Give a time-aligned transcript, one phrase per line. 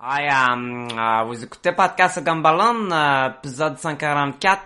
[0.00, 4.60] Hey, euh, euh, vous écoutez Podcast Gumballoon, euh, épisode 144.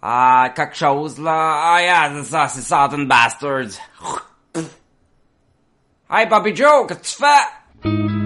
[0.00, 1.74] Ah, quelque chose là.
[1.74, 3.78] Ah, yeah, c'est ça, c'est Southern Bastards.
[6.10, 7.22] Hey, Bobby Joe, qu'est-ce que
[7.82, 8.25] tu fais?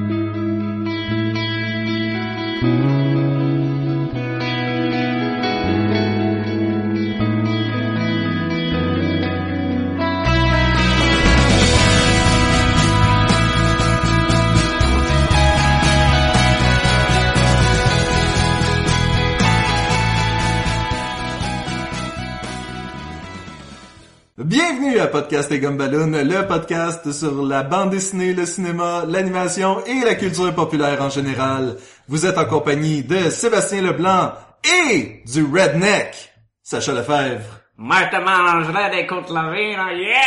[25.21, 30.55] Podcast et Gumballoon, le podcast sur la bande dessinée, le cinéma, l'animation et la culture
[30.55, 31.77] populaire en général.
[32.09, 34.33] Vous êtes en compagnie de Sébastien Leblanc
[34.65, 37.61] et du Redneck, Sacha Lefebvre.
[37.77, 40.21] Moi, je te mangerai des côtes levées, là, yeah!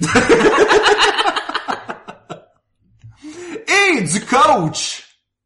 [3.96, 5.04] Et du coach,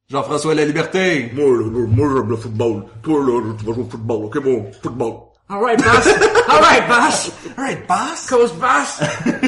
[0.08, 1.30] Jean-François La Liberté.
[1.34, 2.84] Moi, là, là, moi, j'aime le football.
[3.02, 5.27] Toi, là, tu vas jouer au football, ok, bon, football.
[5.50, 6.06] Alright, boss!
[6.48, 7.32] Alright, boss!
[7.56, 8.26] Alright, boss.
[8.28, 9.00] Coach boss!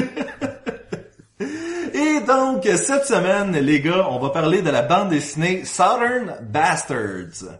[1.93, 7.59] Et donc, cette semaine, les gars, on va parler de la bande dessinée Southern Bastards.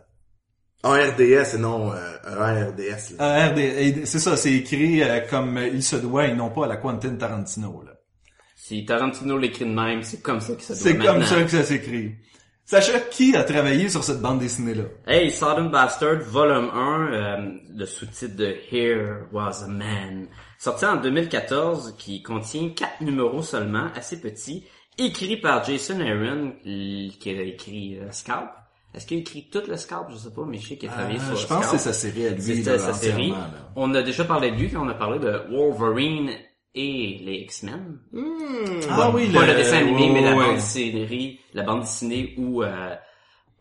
[0.84, 3.18] En RDS et non euh, RDS.
[3.20, 3.54] Là.
[3.56, 6.78] Euh, c'est ça, c'est écrit euh, comme il se doit et non pas à la
[6.78, 7.84] Quentin Tarantino.
[7.86, 7.92] Là.
[8.56, 11.50] Si Tarantino l'écrit de même, c'est comme ça que ça doit C'est comme ça que
[11.50, 12.16] ça s'écrit.
[12.72, 14.84] Sacha, qui a travaillé sur cette bande dessinée-là?
[15.06, 20.28] Hey, Southern Bastard, volume 1, euh, le sous-titre de Here Was a Man,
[20.58, 24.64] sorti en 2014, qui contient quatre numéros seulement, assez petits,
[24.98, 28.50] écrit par Jason Aaron, qui a écrit euh, Scalp.
[28.96, 30.06] Est-ce qu'il a écrit tout le Scalp?
[30.12, 31.72] Je sais pas, mais je sais qu'il a travaillé Euh, sur je pense Scalp.
[31.74, 32.42] que c'est sa série à lui.
[32.42, 33.32] C'était sa série.
[33.32, 33.50] là.
[33.76, 36.30] On a déjà parlé de lui quand on a parlé de Wolverine
[36.74, 38.00] et les X-Men.
[38.90, 42.96] Ah oui, Pas le dessin animé, mais la bande dessinée, la bande dessinée où euh,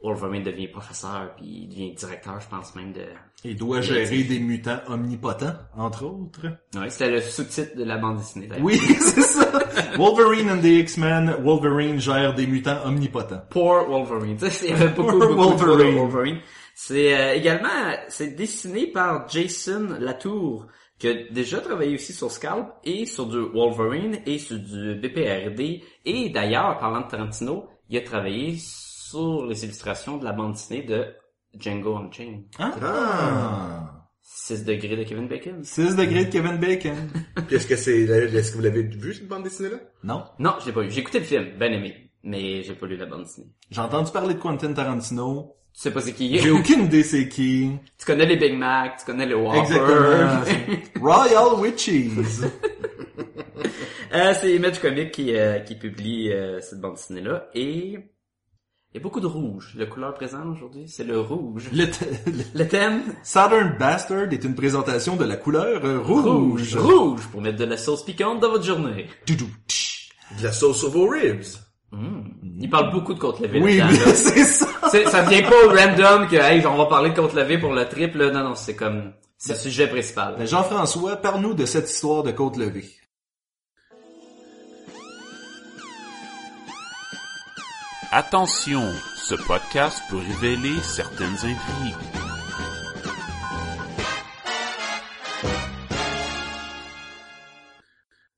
[0.02, 3.02] Wolverine devient professeur puis il devient directeur, je pense même de.
[3.44, 6.46] Il doit gérer des mutants omnipotents, entre autres.
[6.74, 8.46] Ouais, c'était le sous-titre de la bande dessinée.
[8.46, 8.64] d'ailleurs.
[8.64, 9.50] Oui, c'est ça.
[9.96, 13.42] Wolverine and the X-Men, Wolverine gère des mutants omnipotents.
[13.50, 14.36] Poor Wolverine.
[14.36, 15.94] Tu sais, il y avait beaucoup, Poor beaucoup, beaucoup de Wolverine.
[15.98, 16.40] Wolverine.
[16.74, 17.68] C'est euh, également,
[18.08, 20.66] c'est dessiné par Jason Latour,
[21.00, 25.82] qui a déjà travaillé aussi sur Scalp et sur du Wolverine et sur du BPRD.
[26.04, 30.82] Et d'ailleurs, parlant de Tarantino, il a travaillé sur les illustrations de la bande dessinée
[30.82, 31.06] de
[31.58, 32.44] Django Unchained.
[32.58, 33.96] Ah!
[34.22, 35.64] 6 degrés de Kevin Bacon.
[35.64, 37.10] 6 degrés de Kevin Bacon.
[37.46, 40.24] Puis est-ce que c'est, est-ce que vous l'avez vu cette bande dessinée là Non.
[40.38, 40.90] Non, je l'ai pas vu.
[40.90, 43.48] J'ai écouté le film, ben aimé, mais j'ai pas lu la bande dessinée.
[43.70, 45.56] J'ai entendu parler de Quentin Tarantino.
[45.74, 47.70] Tu sais pas c'est qui J'ai aucune idée c'est qui.
[47.98, 49.58] Tu connais les Big Mac, tu connais les Whopper.
[49.60, 50.80] Exactement.
[51.00, 52.44] Royal with cheese.
[54.12, 57.48] Euh, c'est Image Comics qui, euh, qui publie euh, cette bande dessinée-là.
[57.54, 59.72] Et il y a beaucoup de rouge.
[59.76, 61.68] La couleur présente aujourd'hui, c'est le rouge.
[61.72, 63.02] Le, le- Le thème?
[63.22, 66.74] Southern Bastard est une présentation de la couleur euh, rouge.
[66.74, 69.06] Rouge pour mettre de la sauce piquante dans votre journée.
[69.28, 70.08] Doudou, tch.
[70.40, 71.44] De la sauce sur vos ribs.
[71.92, 73.60] Il parle beaucoup de côte levée.
[73.60, 73.80] Oui,
[74.14, 74.66] c'est ça.
[75.06, 78.30] Ça vient pas random que hey, on va parler de côte levée pour le triple.
[78.30, 80.36] Non, non, c'est comme c'est le sujet principal.
[80.38, 82.90] Ben, Jean-François, parle-nous de cette histoire de côte levée.
[88.12, 88.82] Attention,
[89.16, 92.19] ce podcast peut révéler certaines intrigues.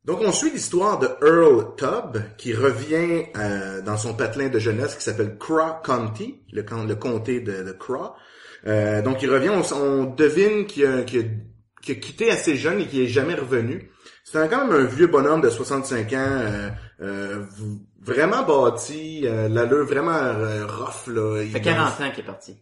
[0.04, 4.96] Donc on suit l'histoire de Earl Tubb qui revient euh, dans son patelin de jeunesse
[4.96, 8.12] qui s'appelle Craw County, le, com- le comté de, de Craw.
[8.66, 11.28] Euh, donc il revient, on, on devine qu'il a, qu'il a-
[11.82, 13.90] qu'il a quitté assez jeune et qu'il est jamais revenu.
[14.24, 16.68] C'est quand même un vieux bonhomme de 65 ans, euh,
[17.00, 17.44] euh,
[18.00, 21.38] vraiment bâti, euh, l'allure vraiment euh, rough là.
[21.38, 22.56] Ça Il fait 40 ans qu'il est parti.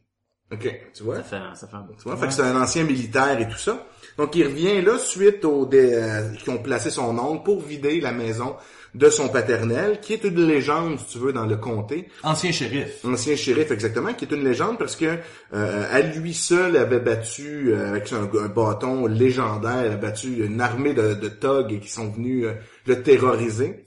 [0.53, 1.17] Ok, tu vois?
[1.17, 1.87] Ça fait, ça fait un.
[1.97, 3.87] Tu vois, fait que c'est un ancien militaire et tout ça.
[4.21, 8.13] Donc il revient là suite aux euh, qui ont placé son oncle pour vider la
[8.13, 8.55] maison
[8.95, 12.07] de son paternel, qui est une légende, si tu veux, dans le comté.
[12.23, 13.03] Ancien shérif.
[13.03, 15.17] Ancien shérif, exactement, qui est une légende parce que
[15.55, 20.61] euh, à lui seul avait battu, euh, avec un, un bâton légendaire, avait battu une
[20.61, 22.53] armée de, de thugs qui sont venus euh,
[22.85, 23.87] le terroriser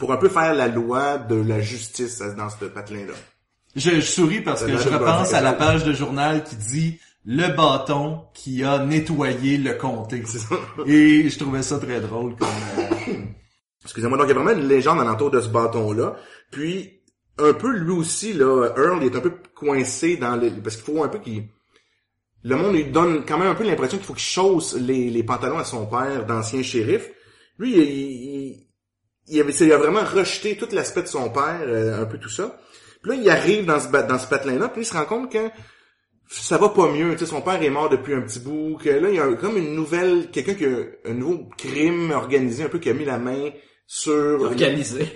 [0.00, 3.14] pour un peu faire la loi de la justice dans ce patelin-là.
[3.76, 7.54] Je, je souris parce que je repense à la page de journal qui dit le
[7.54, 10.22] bâton qui a nettoyé le comté.
[10.86, 13.14] Et je trouvais ça très drôle comme euh,
[13.84, 16.16] Excusez-moi, donc il y a vraiment une légende alentour de ce bâton-là.
[16.50, 17.02] Puis,
[17.38, 20.50] un peu lui aussi, là, Earl est un peu coincé dans le...
[20.50, 21.48] Parce qu'il faut un peu qu'il...
[22.42, 25.22] Le monde lui donne quand même un peu l'impression qu'il faut qu'il chausse les, les
[25.22, 27.10] pantalons à son père d'ancien shérif.
[27.58, 28.66] Lui, il, il,
[29.28, 32.30] il avait, il a vraiment rejeté tout l'aspect de son père, euh, un peu tout
[32.30, 32.58] ça.
[33.02, 35.48] Puis là, il arrive dans ce, dans ce patelin-là, puis il se rend compte que
[36.32, 37.12] ça va pas mieux.
[37.12, 39.24] Tu sais, son père est mort depuis un petit bout, que là, il y a
[39.24, 40.76] un- comme une nouvelle, quelqu'un qui a
[41.10, 43.50] un nouveau crime organisé, un peu, qui a mis la main
[43.86, 44.40] sur...
[44.42, 45.06] Organisé.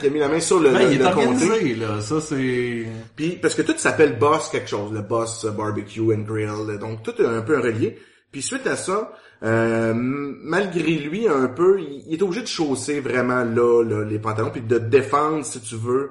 [0.00, 1.20] Qui a mis la main sur le, Ben, le, il est le comté.
[1.50, 2.00] organisé, là.
[2.00, 2.86] Ça, c'est...
[3.14, 7.12] Puis parce que tout s'appelle Boss quelque chose, le Boss Barbecue and Grill, donc tout
[7.20, 7.98] est un peu un relié.
[8.32, 9.12] Puis suite à ça,
[9.42, 14.18] euh, malgré lui un peu, il, il est obligé de chausser vraiment là, là, les
[14.18, 16.10] pantalons puis de défendre si tu veux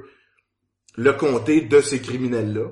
[0.97, 2.65] le comté de ces criminels là.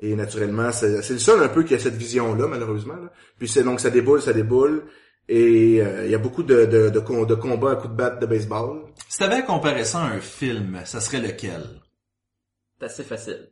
[0.00, 2.96] Et naturellement, c'est c'est le seul un peu qui a cette vision là malheureusement.
[2.96, 3.10] là.
[3.38, 4.84] Puis c'est donc ça déboule, ça déboule.
[5.28, 8.20] Et euh, il y a beaucoup de, de, de, de combats à coups de batte
[8.20, 8.82] de baseball.
[9.08, 11.62] Si t'avais à comparer ça à un film, ça serait lequel?
[12.78, 13.48] C'est assez facile.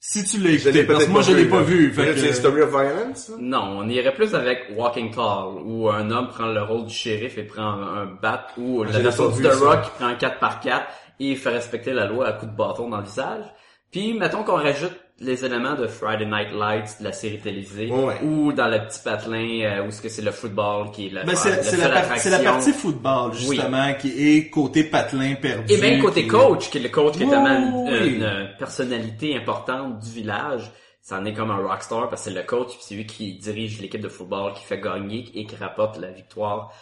[0.00, 1.90] Si tu l'as Je écouté, l'ai parce peut-être que moi je l'ai pas vu.
[1.92, 2.32] Fait C'est que...
[2.34, 3.32] Story of Violence.
[3.38, 7.38] Non, on irait plus avec Walking Tall, où un homme prend le rôle du shérif
[7.38, 9.48] et prend un bat, ou la version de.
[9.48, 10.86] Rock prend un 4 par 4
[11.20, 13.44] et il fait respecter la loi à coups de bâton dans le visage.
[13.90, 18.20] Puis, mettons qu'on rajoute les éléments de Friday Night Lights, de la série télévisée, Ouais.
[18.22, 21.22] ou dans le petit patelin, euh, où est-ce que c'est le football qui est la,
[21.24, 22.52] Ben, c'est, la c'est seule la, par- c'est la attraction.
[22.52, 25.72] partie football, justement, qui est côté patelin perdu.
[25.72, 27.56] Et même côté qui- coach, qui est le coach qui est tellement
[27.86, 28.14] une, oui.
[28.16, 30.70] une, personnalité importante du village,
[31.00, 33.34] ça en est comme un rockstar parce que c'est le coach, puis c'est lui qui
[33.38, 36.72] dirige l'équipe de football, qui fait gagner et qui rapporte la victoire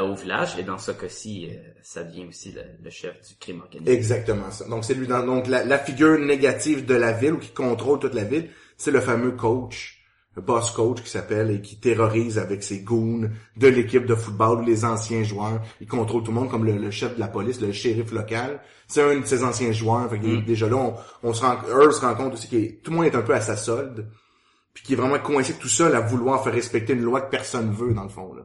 [0.00, 0.56] au village.
[0.58, 3.92] Et dans ce cas-ci, euh, ça devient aussi le, le chef du crime organisé.
[3.92, 4.66] Exactement ça.
[4.68, 7.98] Donc c'est lui dans donc la, la figure négative de la ville ou qui contrôle
[7.98, 9.98] toute la ville, c'est le fameux coach,
[10.34, 14.60] le boss coach qui s'appelle et qui terrorise avec ses goons de l'équipe de football
[14.60, 15.60] ou les anciens joueurs.
[15.80, 18.60] Il contrôle tout le monde comme le, le chef de la police, le shérif local.
[18.88, 20.08] C'est un de ses anciens joueurs.
[20.10, 22.90] Fait est- déjà là, on, on se rend, Earl se rend compte aussi que tout
[22.90, 24.08] le monde est un peu à sa solde,
[24.72, 27.70] puis qui est vraiment coincé tout seul à vouloir faire respecter une loi que personne
[27.70, 28.42] veut dans le fond là.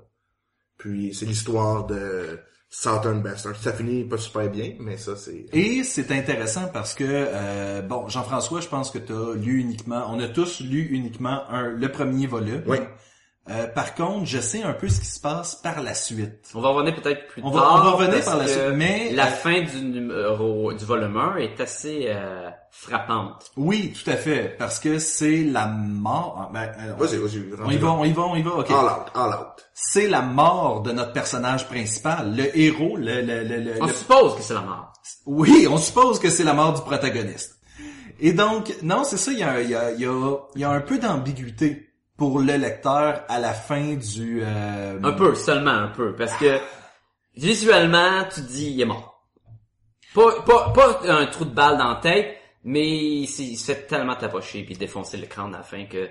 [0.78, 2.40] Puis c'est l'histoire de
[2.70, 3.56] Southern Bastard.
[3.56, 8.08] Ça finit pas super bien, mais ça c'est Et c'est intéressant parce que, euh, bon,
[8.08, 11.92] Jean-François, je pense que tu as lu uniquement, on a tous lu uniquement un, le
[11.92, 12.64] premier volume.
[12.68, 12.78] Oui.
[13.50, 16.50] Euh, par contre, je sais un peu ce qui se passe par la suite.
[16.54, 17.76] On va revenir peut-être plus On va- tard.
[17.76, 21.60] on va revenir par la suite, mais- la fin du numéro du volume 1 est
[21.62, 23.52] assez euh, frappante.
[23.56, 26.38] Oui, tout à fait, parce que c'est la mort.
[26.42, 27.42] ah, Ben, euh, Vas-y, vas-y.
[27.66, 28.52] on y va, on y va, on y va.
[28.56, 28.70] Ok.
[28.70, 29.66] All out, all out.
[29.74, 33.94] C'est la mort de notre personnage principal, le héros, le, le, le, le- On le-
[33.94, 34.92] suppose que c'est la mort.
[35.26, 37.54] Oui, on suppose que c'est la mort du protagoniste.
[38.20, 40.62] Et donc, non, c'est ça, il y a, il y, a, il y, a, il
[40.62, 41.87] y a un peu d'ambiguïté
[42.18, 44.42] pour le lecteur à la fin du...
[44.44, 46.60] euh, Un peu, seulement un peu, parce que
[47.36, 49.24] visuellement, tu te dis, il est mort.
[50.14, 54.16] Pas, pas, pas un trou de balle dans la tête, mais il, se fait tellement
[54.16, 56.10] tapocher puis défoncer le crâne à la fin que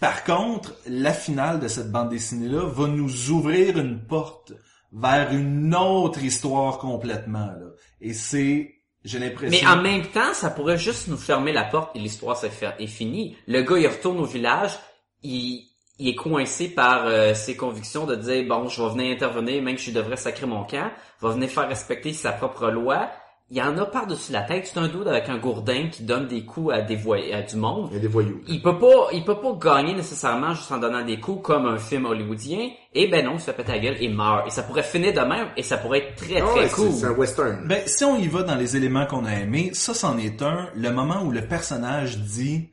[0.00, 4.52] Par contre, la finale de cette bande dessinée-là va nous ouvrir une porte
[4.92, 7.46] vers une autre histoire complètement.
[7.46, 7.66] Là.
[8.00, 8.74] Et c'est,
[9.04, 9.60] j'ai l'impression...
[9.60, 12.74] Mais en même temps, ça pourrait juste nous fermer la porte et l'histoire s'est fait-
[12.78, 13.36] est finie.
[13.46, 14.78] Le gars, il retourne au village,
[15.24, 15.64] il,
[15.98, 19.76] il est coincé par euh, ses convictions de dire, bon, je vais venir intervenir, même
[19.76, 20.90] que je devrais sacrer mon camp,
[21.20, 23.08] va venir faire respecter sa propre loi.
[23.50, 24.66] Il y en a par-dessus la tête.
[24.72, 27.56] C'est un doute avec un gourdin qui donne des coups à des voy- à du
[27.56, 27.88] monde.
[27.90, 28.40] Il y a des voyous.
[28.48, 31.76] Il peut pas, il peut pas gagner nécessairement juste en donnant des coups comme un
[31.76, 32.70] film hollywoodien.
[32.94, 34.46] Et ben non, il se fait péter la gueule et meurt.
[34.46, 36.90] Et ça pourrait finir de même et ça pourrait être très Ah très cool.
[36.90, 37.68] c'est un western.
[37.68, 40.70] Ben, si on y va dans les éléments qu'on a aimés, ça, c'en est un.
[40.74, 42.70] Le moment où le personnage dit...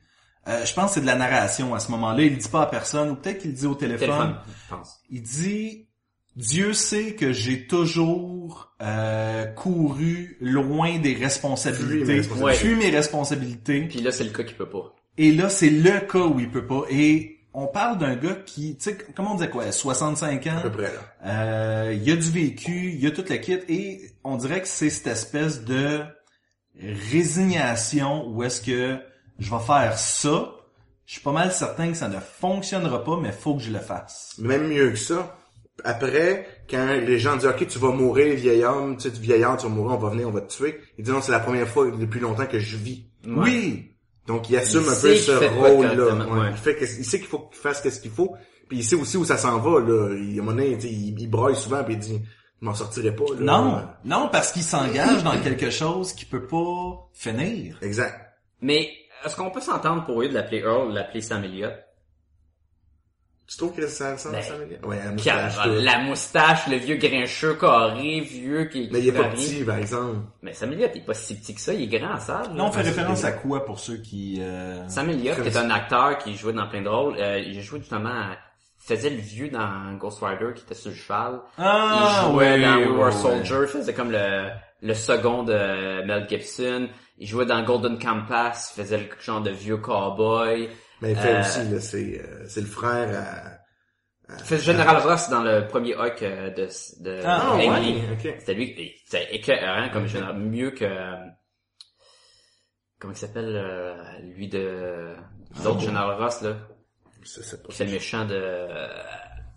[0.48, 2.22] euh, je pense que c'est de la narration à ce moment-là.
[2.22, 4.08] Il le dit pas à personne, ou peut-être qu'il le dit au téléphone.
[4.08, 5.00] Téléphone, je pense.
[5.10, 5.86] Il dit
[6.34, 12.22] Dieu sait que j'ai toujours euh, couru loin des Fui mes responsabilités,
[12.54, 13.82] fui mes responsabilités.
[13.82, 14.94] Puis là, c'est le cas qui peut pas.
[15.18, 16.84] Et là, c'est le cas où il peut pas.
[16.90, 20.60] Et on parle d'un gars qui, tu sais, comment on disait quoi, 65 ans, À
[20.62, 21.00] peu près, là.
[21.26, 24.88] euh, il a du vécu, il a toute la kit, et on dirait que c'est
[24.88, 26.00] cette espèce de
[27.10, 28.98] résignation où est-ce que
[29.42, 30.52] je vais faire ça,
[31.06, 33.78] je suis pas mal certain que ça ne fonctionnera pas, mais faut que je le
[33.80, 34.34] fasse.
[34.38, 35.36] Même mieux que ça.
[35.84, 39.64] Après, quand les gens disent, OK, tu vas mourir, vieil homme, tu sais, vieillard, tu
[39.66, 40.78] vas mourir, on va venir, on va te tuer.
[40.98, 43.06] Il dit, non, c'est la première fois depuis longtemps que je vis.
[43.26, 43.88] Oui!
[44.26, 45.94] Donc, il assume Il un peu ce rôle-là.
[45.96, 46.40] correctement, Ouais.
[46.42, 46.50] ouais.
[46.52, 48.36] Il, fait que- il sait qu'il faut qu'il fasse qu'est-ce qu'il faut.
[48.68, 50.14] Puis il sait aussi où ça s'en va, là.
[50.14, 52.20] Il, à un moment donné, il, il broye souvent, puis il dit,
[52.60, 53.40] je m'en sortirai pas, là.
[53.40, 57.78] Non, non, parce qu'il s'engage dans quelque chose qui peut pas finir.
[57.82, 58.14] Exact.
[58.60, 58.88] Mais
[59.24, 61.74] est-ce qu'on peut s'entendre pour eux de l'appeler Earl ou de l'appeler Sam Elliott?
[63.48, 64.86] Tu trouves que ça ressemble à Ben, les gars?
[64.86, 65.70] Ouais, la Qui a moustache, tout.
[65.82, 68.88] la moustache, le vieux grincheux carré, vieux qui...
[68.90, 70.20] Mais il est pas petit, par exemple.
[70.40, 72.42] Mais Sam Elliott, il est pas si petit que ça, il est grand, ça.
[72.54, 74.38] Là, on fait référence à quoi pour ceux qui...
[74.40, 77.60] euh, Sam Elliott, qui est un acteur qui jouait dans plein de rôles, euh, il
[77.60, 78.38] jouait justement, à-
[78.78, 81.40] faisait le vieux dans Ghost Rider qui était sur le cheval.
[81.58, 83.12] Ah, il jouait dans We Were.
[83.12, 84.48] Soldier, il faisait comme le,
[84.80, 86.88] le second de Mel Gibson.
[87.22, 90.68] Il jouait dans Golden Compass, il faisait le genre de vieux cowboy.
[91.00, 93.16] Mais il fait Euh, aussi, là, c'est, euh, c'est le frère
[94.28, 94.34] à...
[94.38, 96.68] Il faisait General Ross dans le premier Hulk euh, de,
[97.00, 98.02] de Ah, Ang ouais, Lee.
[98.12, 98.34] ok.
[98.40, 101.14] C'était lui, c'était écœurant comme général, mieux que, euh,
[102.98, 103.94] comment il s'appelle, euh,
[104.34, 105.14] lui de,
[105.62, 106.56] l'autre General Ross, là,
[107.22, 107.68] Je sais pas.
[107.68, 108.88] qui fait le méchant de euh,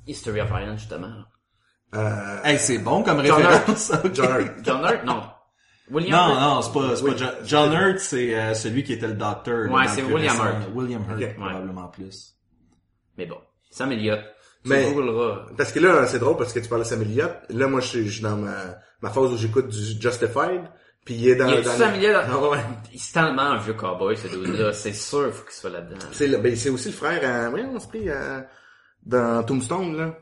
[0.07, 1.13] History of Iron, justement.
[1.95, 3.91] Euh, Hey, c'est bon comme John référence.
[4.13, 4.53] John Hurt.
[4.63, 5.23] John Hurt, non.
[5.91, 6.39] William Non, Hurt?
[6.41, 9.71] non, c'est pas, c'est pas John, John Hurt, c'est euh, celui qui était le docteur.
[9.71, 10.45] Ouais, c'est William récent.
[10.45, 10.69] Hurt.
[10.73, 12.33] William Hurt, probablement plus.
[13.17, 13.37] Mais bon,
[13.69, 14.19] Sam Elliott.
[14.65, 14.93] Mais-.
[15.57, 17.33] Parce que là, c'est drôle parce que tu parles de Sam Elliott.
[17.49, 18.55] Là, moi, je suis, je suis dans ma,
[19.01, 20.63] ma phase où j'écoute du Justified.
[21.05, 21.47] Puis il est dans...
[21.47, 22.25] Il a dans Sam Elliott.
[22.31, 22.57] Ah ouais.
[22.97, 24.73] C'est tellement un vieux cowboy, ce dude-là.
[24.73, 25.99] C'est sûr, faut qu'il soit là-dedans.
[26.11, 27.51] C'est, le- ben, c'est aussi le frère à...
[27.51, 28.41] Oui, on se prie, euh,
[29.05, 30.17] dans Tombstone, là.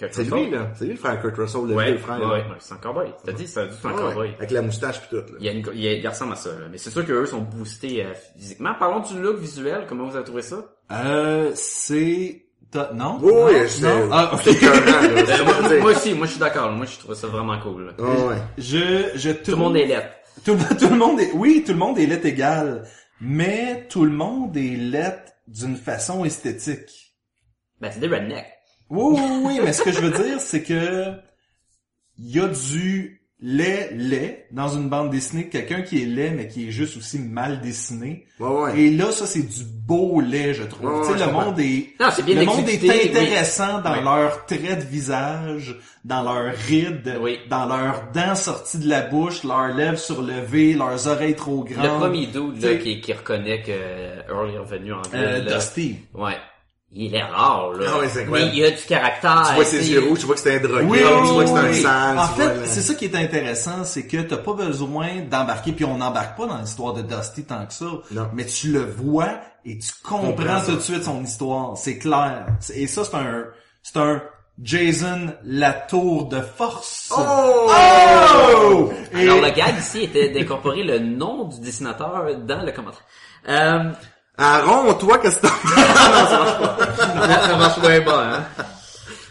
[0.00, 0.38] Kurt C'est Russell.
[0.44, 0.70] lui, là.
[0.74, 2.18] C'est lui le frère Kurt Russell, le Ouais, vieux frère.
[2.20, 3.12] ouais, ouais, c'est un cowboy.
[3.24, 4.34] T'as dit, c'est c'est un Ouais, cowboy.
[4.38, 5.22] Avec la moustache pis tout, là.
[5.38, 6.66] Il, y a une, il, y a- il ressemble à ça, là.
[6.70, 8.74] Mais c'est sûr qu'eux sont boostés euh, physiquement.
[8.78, 9.84] Parlons du look visuel.
[9.88, 10.56] Comment vous avez trouvé ça?
[10.90, 12.46] Euh, c'est...
[12.70, 13.18] t'as- Non?
[13.22, 13.46] Oui, non?
[13.46, 13.82] oui, c'est...
[13.82, 14.08] non?
[14.10, 14.40] Ah, ok.
[14.42, 15.00] c'est écœurant, là.
[15.26, 16.72] C'est Euh, pas- moi, aussi, moi je suis d'accord.
[16.72, 17.86] Moi je trouve ça vraiment cool.
[17.96, 18.04] là.
[18.04, 18.36] Ouais, ouais.
[18.58, 20.08] Je, je Tout le monde est lettre.
[20.44, 22.84] Tout, le- tout le monde est, oui, tout le monde est lettre égal.
[23.20, 27.14] Mais tout le monde est lettre d'une façon esthétique.
[27.80, 28.46] Ben c'est des rednecks.
[28.90, 31.12] Oui, oui, oui, mais ce que je veux dire, c'est que
[32.18, 36.46] il y a du lait, lait dans une bande dessinée, quelqu'un qui est laid, mais
[36.48, 38.26] qui est juste aussi mal dessiné.
[38.38, 38.78] Ouais, ouais.
[38.80, 40.90] Et là, ça, c'est du beau lait, je trouve.
[41.00, 42.90] Ouais, tu sais, le monde est, Non, c'est bien le monde est oui.
[43.08, 44.04] intéressant dans Oui.
[44.04, 47.38] leurs traits de visage, dans leurs rides, Oui.
[47.48, 51.84] dans leurs dents sorties de la bouche, leurs lèvres surlevées, leurs oreilles trop grandes.
[51.84, 53.70] Le premier dude là, qui, qui reconnaît que
[54.30, 55.14] Earl est revenu en ville.
[55.14, 55.54] Euh.
[55.56, 55.96] Dusty.
[56.12, 56.36] Ouais.
[56.92, 57.86] Il est rare, là.
[57.94, 59.44] Ah ouais, c'est mais il a du caractère.
[59.48, 59.90] Tu vois ses t'sais.
[59.90, 61.70] yeux rouges, tu vois que c'est un drogué, Oui, tu oui, vois que c'est un
[61.70, 61.82] oui.
[61.82, 62.18] sale.
[62.18, 62.54] En fait, là.
[62.64, 66.46] c'est ça qui est intéressant, c'est que t'as pas besoin d'embarquer, puis on n'embarque pas
[66.46, 68.28] dans l'histoire de Dusty tant que ça, Non.
[68.34, 69.28] mais tu le vois
[69.64, 71.76] et tu comprends Comprends tout de suite son histoire.
[71.76, 72.46] C'est clair.
[72.74, 73.44] Et ça, c'est un,
[73.84, 74.20] c'est un
[74.60, 77.12] Jason la tour de force.
[77.16, 77.70] Oh!
[77.72, 78.92] Oh!
[79.14, 83.00] Et- Alors le gag ici était d'incorporer le nom du dessinateur dans le commentaire.
[83.48, 83.90] Euh,
[84.40, 85.50] Aaron, toi, qu'est-ce que t'as...
[87.48, 88.44] ça marche bien pas, hein.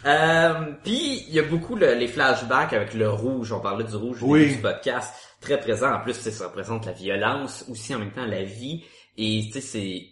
[0.06, 3.52] Euh, puis il y a beaucoup le- les flashbacks avec le rouge.
[3.52, 4.40] On parlait du rouge au Oui.
[4.42, 5.92] début du podcast, très présent.
[5.94, 8.86] En plus, ça représente la violence, aussi en même temps la vie.
[9.18, 10.06] Et tu sais, c'est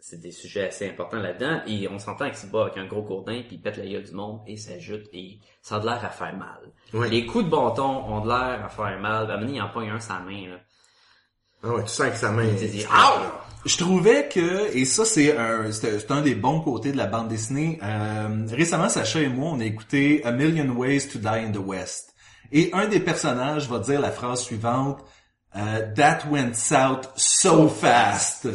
[0.00, 1.60] c'est des sujets assez importants là-dedans.
[1.66, 4.04] Et on s'entend qu'il se bat avec un gros gourdin, puis il pète la gueule
[4.04, 6.58] du monde et s'ajoute et ça a de l'air à faire mal.
[6.94, 7.10] Oui.
[7.10, 9.26] Les coups de bâton ont de l'air à faire mal.
[9.28, 10.48] Donné, il en pogne un sa main.
[10.48, 10.56] Là.
[11.62, 12.44] Ah ouais, tu sens que sa main...
[12.44, 13.12] Il dit, est- Ah!
[13.68, 17.28] Je trouvais que, et ça c'est un, c'est un des bons côtés de la bande
[17.28, 21.52] dessinée, euh, récemment Sacha et moi on a écouté A Million Ways to Die in
[21.52, 22.14] the West.
[22.50, 25.04] Et un des personnages va dire la phrase suivante,
[25.54, 28.48] euh, That went south so fast.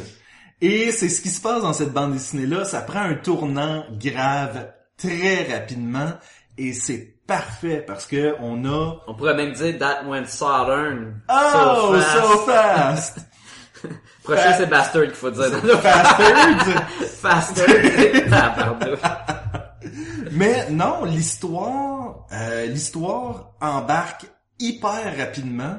[0.61, 4.71] Et c'est ce qui se passe dans cette bande dessinée-là, ça prend un tournant grave
[4.97, 6.09] très rapidement
[6.57, 11.21] et c'est parfait parce que on a On pourrait même dire That went southern.
[11.29, 12.17] Oh, so fast.
[12.17, 13.19] so fast!
[14.23, 15.51] Prochain, c'est bastard qu'il faut dire.
[17.21, 17.67] Bastard!
[18.29, 18.99] Tabarnak.
[20.31, 24.25] Mais non, l'histoire, euh, l'histoire embarque
[24.59, 25.77] hyper rapidement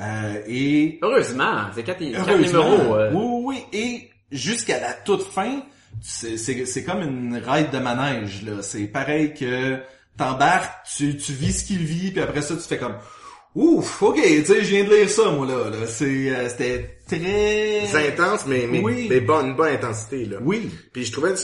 [0.00, 2.94] euh, et Heureusement, c'est quatre, quatre heureusement, numéros.
[2.94, 5.60] euh, oui, oui, oui, et jusqu'à la toute fin,
[6.00, 8.62] c'est, c'est, c'est comme une ride de manège là.
[8.62, 9.78] C'est pareil que
[10.16, 12.96] t'embarques, tu, tu vis ce qu'il vit, puis après ça tu fais comme
[13.54, 15.70] ouf, ok, tu sais, je viens de lire ça moi là.
[15.70, 15.86] là.
[15.88, 19.06] C'est, euh, c'était très, C'est intense, mais, mais, Oui.
[19.10, 20.38] mais bonne, une bonne intensité, là.
[20.42, 21.42] oui, Puis je trouvais, je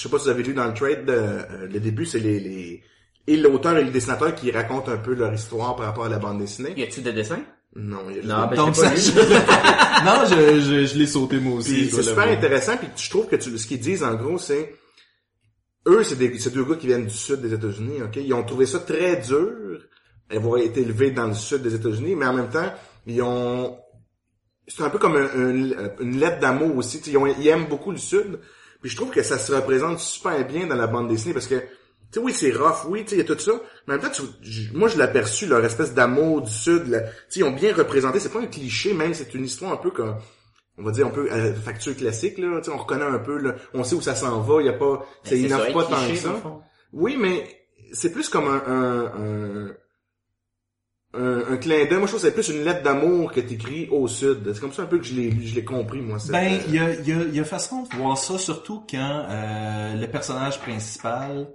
[0.00, 2.38] sais pas si vous avez lu dans le trade, de, euh, le début, c'est les,
[2.40, 2.82] les,
[3.26, 6.18] et l'auteur et le dessinateur qui racontent un peu leur histoire par rapport à la
[6.18, 6.72] bande dessinée.
[6.76, 7.40] Y a-tu des dessins?
[7.76, 9.20] Non, il y a Non, ben, donc j'ai pas ça, lu.
[9.20, 11.90] je- non, je, je, je l'ai sauté moi aussi.
[11.90, 14.74] C'est super intéressant, puis je trouve que tu, ce qu'ils disent en gros, c'est
[15.86, 18.16] eux, c'est des, c'est deux gars qui viennent du sud des États-Unis, ok?
[18.16, 19.52] Ils ont trouvé ça très dur,
[20.30, 22.72] avoir été élevés dans le sud des États-Unis, mais en même temps,
[23.06, 23.76] ils ont,
[24.68, 26.98] c'est un peu comme un- un- une lettre d'amour aussi.
[27.06, 28.38] Ils, ont- ils aiment beaucoup le sud,
[28.80, 31.56] puis je trouve que ça se représente super bien dans la bande dessinée parce que
[32.10, 33.52] tu sais, oui, c'est rough, oui, tu sais, il y a tout ça.
[33.86, 36.84] Mais en même temps, tu- moi, je l'ai aperçu, leur espèce d'amour du Sud.
[36.84, 36.90] Tu
[37.28, 38.18] sais, ils ont bien représenté.
[38.18, 39.12] C'est pas un cliché, même.
[39.12, 40.14] C'est une histoire un peu comme,
[40.78, 42.60] on va dire, un peu à facture classique, là.
[42.60, 43.56] Tu sais, on reconnaît un peu, là.
[43.74, 44.62] On sait où ça s'en va.
[44.62, 46.28] Il y a pas, ça ça, pas tant que ça.
[46.94, 47.46] Oui, mais
[47.92, 49.04] c'est plus comme un, un,
[49.66, 49.72] un,
[51.18, 51.98] un, un clin d'œil.
[51.98, 54.50] Moi, je trouve que c'est plus une lettre d'amour que t'écris au Sud.
[54.52, 56.18] C'est comme ça un peu que je l'ai, je l'ai compris, moi.
[56.18, 58.38] cette, Ben, euh, il y a, il y, a, y a façon de voir ça,
[58.38, 61.48] surtout quand euh, le personnage principal,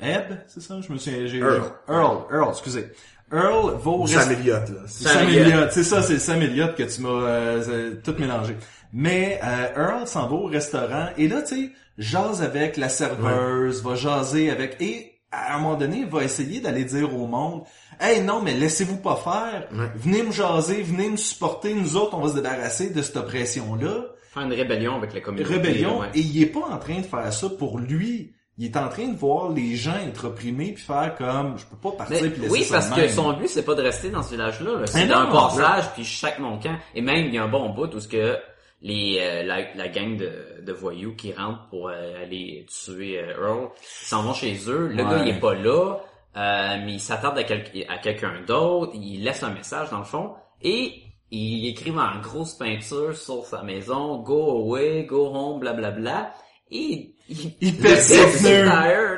[0.00, 1.72] Eb, c'est ça, je me suis, j'ai, Earl.
[1.88, 2.86] Earl, Earl, excusez.
[3.32, 4.80] Earl va au Sam Elliott, là.
[4.86, 5.72] Sam Sam Elliott, Elliott.
[5.72, 8.56] c'est ça, c'est Sam Elliott que tu m'as euh, euh, tout mélangé.
[8.92, 13.82] Mais euh, Earl s'en va au restaurant et là, tu sais, jase avec la serveuse,
[13.82, 17.62] va jaser avec et à un moment donné, va essayer d'aller dire au monde,
[18.00, 19.90] hey non, mais laissez-vous pas faire, Ouais.
[19.96, 24.06] venez me jaser, venez me supporter, nous autres, on va se débarrasser de cette oppression-là.
[24.32, 25.54] Faire une rébellion avec la communauté.
[25.54, 26.08] Rébellion, ouais.
[26.14, 28.32] et il est pas en train de faire ça pour lui.
[28.58, 31.76] Il est en train de voir les gens être opprimés puis faire comme, je peux
[31.76, 34.22] pas partir Mais puis laisser oui, parce que son but, c'est pas de rester dans
[34.22, 34.80] ce village-là.
[34.80, 34.86] là.
[34.86, 36.74] C'est non, passage, puis chaque moncan.
[36.94, 38.34] Et même, il y a un bon bout où ce que
[38.82, 43.32] les euh, la, la gang de, de voyous qui rentrent pour euh, aller tuer euh,
[43.40, 44.88] Earl s'en vont chez eux.
[44.88, 45.10] Le Ouais.
[45.10, 45.96] gars, il est pas là,
[46.36, 48.92] euh, mais il s'attarde à, quel- à quelqu'un d'autre.
[48.94, 50.34] Il laisse un message, dans le fond.
[50.62, 50.94] Et
[51.30, 56.32] il écrit en grosse peinture sur sa maison, «Go away, go home, blablabla.
[56.70, 58.18] Et il, Il perd ses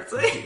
[0.08, 0.42] tu sais.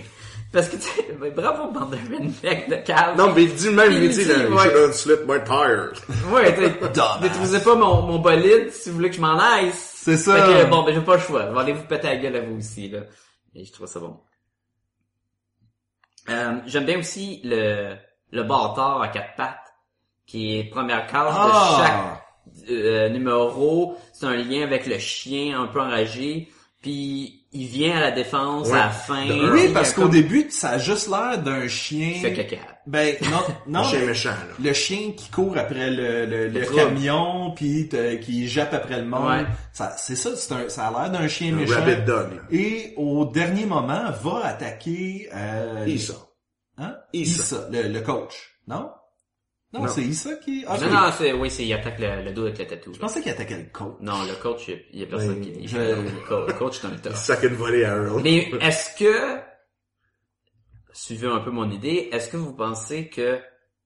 [0.52, 3.16] Parce que, tu sais, ben, bravo, bande de rednecks de calme.
[3.16, 4.62] Non, mais il dit même, il Il dit, dit, là, ouais.
[4.62, 5.92] should unslip my tire.
[6.30, 7.20] Ouais, Dumbass.
[7.22, 9.70] détruisez pas mon, mon bolide si vous voulez que je m'en aille.
[9.72, 10.36] C'est ça.
[10.44, 11.46] Fait que, bon, ben, j'ai pas le choix.
[11.48, 13.00] Je vais aller vous péter la gueule à vous aussi, là.
[13.54, 14.20] Et je trouve ça bon.
[16.28, 17.94] Euh, j'aime bien aussi le,
[18.30, 19.72] le bâtard à quatre pattes,
[20.26, 22.22] qui est première case de chaque Ah!
[22.70, 23.96] euh, numéro.
[24.12, 26.48] C'est un lien avec le chien un peu enragé.
[26.82, 28.74] Puis, il vient à la défense Ouais.
[28.78, 29.26] à la fin.
[29.26, 32.12] De- Oui, parce qu'au comme- début, ça a juste l'air d'un chien.
[32.16, 32.56] Il fait caca.
[32.86, 33.84] Ben non, non.
[33.84, 34.54] Chien mais méchant, là.
[34.62, 37.88] Le chien qui court après le, le, le camion puis
[38.22, 39.28] qui jappe après le monde.
[39.28, 39.46] Ouais.
[39.72, 41.74] Ça, c'est ça, c'est un, ça a l'air d'un chien Un méchant.
[41.74, 42.42] rabbit dog, là.
[42.50, 46.14] Et au dernier moment, va attaquer euh, Issa.
[46.78, 46.96] Hein?
[47.12, 47.42] Issa.
[47.42, 48.56] Issa, le, le coach.
[48.66, 48.88] Non?
[49.72, 49.88] Non, Non.
[49.88, 50.64] c'est Issa qui...
[50.68, 52.92] Ah, Non, non, c'est, oui, c'est, il attaque le, le dos avec le tatou.
[52.92, 53.94] Je pensais qu'il attaquait le coach.
[54.00, 56.90] Non, le coach, il y a, personne qui je- Le co- le coach, c'est un
[56.92, 57.14] Il top.
[57.14, 58.20] sac une volée à Earl.
[58.22, 59.38] Mais est-ce que,
[60.92, 63.40] suivez un peu mon idée, est-ce que vous pensez que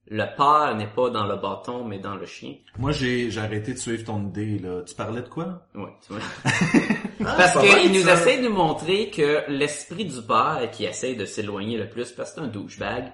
[0.09, 2.55] le père n'est pas dans le bâton, mais dans le chien?
[2.79, 4.83] Moi, j'ai, j'ai arrêté de suivre ton idée, là.
[4.83, 5.67] Tu parlais de quoi?
[5.75, 6.23] Oui, tu vois.
[7.29, 8.13] Ah, Parce qu'il nous ça.
[8.13, 12.31] essaie de nous montrer que l'esprit du père, qui essaie de s'éloigner le plus, parce
[12.33, 13.11] que c'est un douchebag,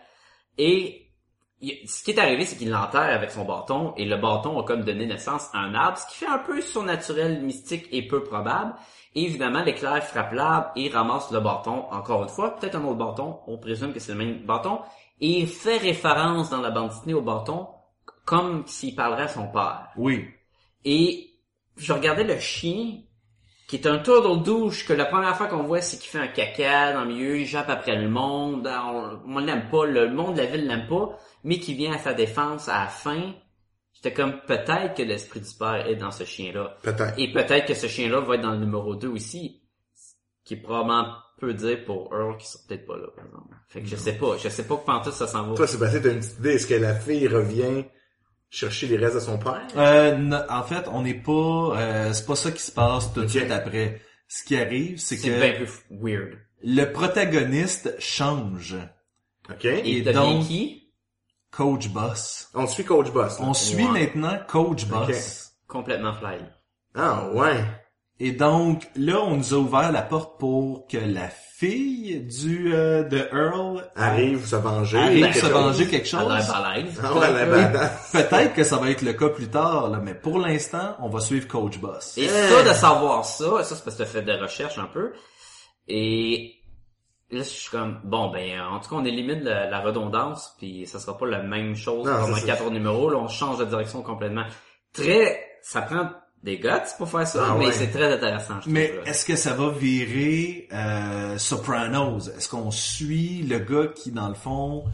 [0.58, 1.11] et
[1.62, 4.64] il- ce qui est arrivé, c'est qu'il l'enterre avec son bâton, et le bâton a
[4.64, 8.22] comme donné naissance à un arbre, ce qui fait un peu surnaturel, mystique et peu
[8.22, 8.74] probable.
[9.14, 12.96] Et évidemment, l'éclair frappe l'arbre et ramasse le bâton, encore une fois, peut-être un autre
[12.96, 14.80] bâton, on présume que c'est le même bâton,
[15.20, 17.68] et il fait référence dans la bande dessinée au bâton,
[18.24, 19.88] comme s'il parlerait à son père.
[19.96, 20.26] Oui.
[20.84, 21.30] Et
[21.76, 22.98] je regardais le chien,
[23.68, 26.28] qui est un turtle douche, que la première fois qu'on voit, c'est qu'il fait un
[26.28, 30.34] caca dans le milieu, il jappe après le monde, on, on l'aime pas, le monde
[30.34, 33.32] de la ville l'aime pas, mais qui vient à sa défense à la fin.
[33.94, 36.76] J'étais comme, peut-être que l'esprit du père est dans ce chien-là.
[36.82, 37.14] Peut-être.
[37.18, 39.62] Et peut-être que ce chien-là va être dans le numéro 2 aussi,
[40.44, 43.54] qui est probablement peu dire pour Earl qui sera peut-être pas là, par exemple.
[43.68, 45.54] Fait que je sais pas, je sais pas que pantoute ça s'en va.
[45.56, 46.50] Toi, Sébastien, t'as une petite idée.
[46.54, 47.84] Est-ce que la fille revient
[48.50, 49.66] chercher les restes de son père?
[49.76, 51.74] Euh, en fait, on n'est pas...
[51.76, 54.00] Euh, c'est pas ça qui se passe tout de suite après.
[54.28, 56.38] Ce qui arrive, c'est c'est que bien plus weird.
[56.62, 58.76] le protagoniste change.
[59.50, 59.64] OK?
[59.64, 60.81] Et, Et il devient donc- qui?
[61.52, 62.48] Coach Boss.
[62.54, 63.38] On suit Coach Boss.
[63.38, 63.44] là.
[63.46, 63.90] On suit Ouais.
[64.00, 65.52] maintenant Coach Boss.
[65.68, 66.38] Complètement fly.
[66.96, 67.62] Ah, ouais.
[68.20, 73.02] Et donc, là, on nous a ouvert la porte pour que la fille du euh,
[73.02, 74.98] de Earl Arrive se venger.
[74.98, 75.50] arrive quelque se chose.
[75.50, 76.50] venger quelque À chose.
[77.02, 78.12] Ah ouais, la badass.
[78.12, 81.20] Peut-être que ça va être le cas plus tard, là, mais pour l'instant, on va
[81.20, 82.16] suivre Coach Boss.
[82.16, 82.48] Et Euh.
[82.62, 85.12] ça, de savoir ça, ça c'est parce que t'as fait des recherches un peu.
[85.88, 86.54] Et
[87.38, 90.86] là, je suis comme, bon, ben, en tout cas, on élimine la, la redondance, puis
[90.86, 93.10] ça sera pas la même chose Non, pendant quatre numéros.
[93.10, 94.44] Là, on change de direction complètement.
[94.92, 96.10] Très, ça prend
[96.42, 96.68] des guts
[96.98, 97.72] pour faire ça, Ah mais ouais.
[97.72, 102.28] c'est très intéressant, je Mais est-ce que ça va virer euh, Sopranos?
[102.36, 104.84] Est-ce qu'on suit le gars qui, dans le fond,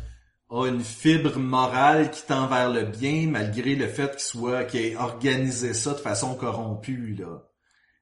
[0.51, 4.81] a une fibre morale qui tend vers le bien, malgré le fait qu'il soit qu'il
[4.81, 7.43] ait organisé ça de façon corrompue, là?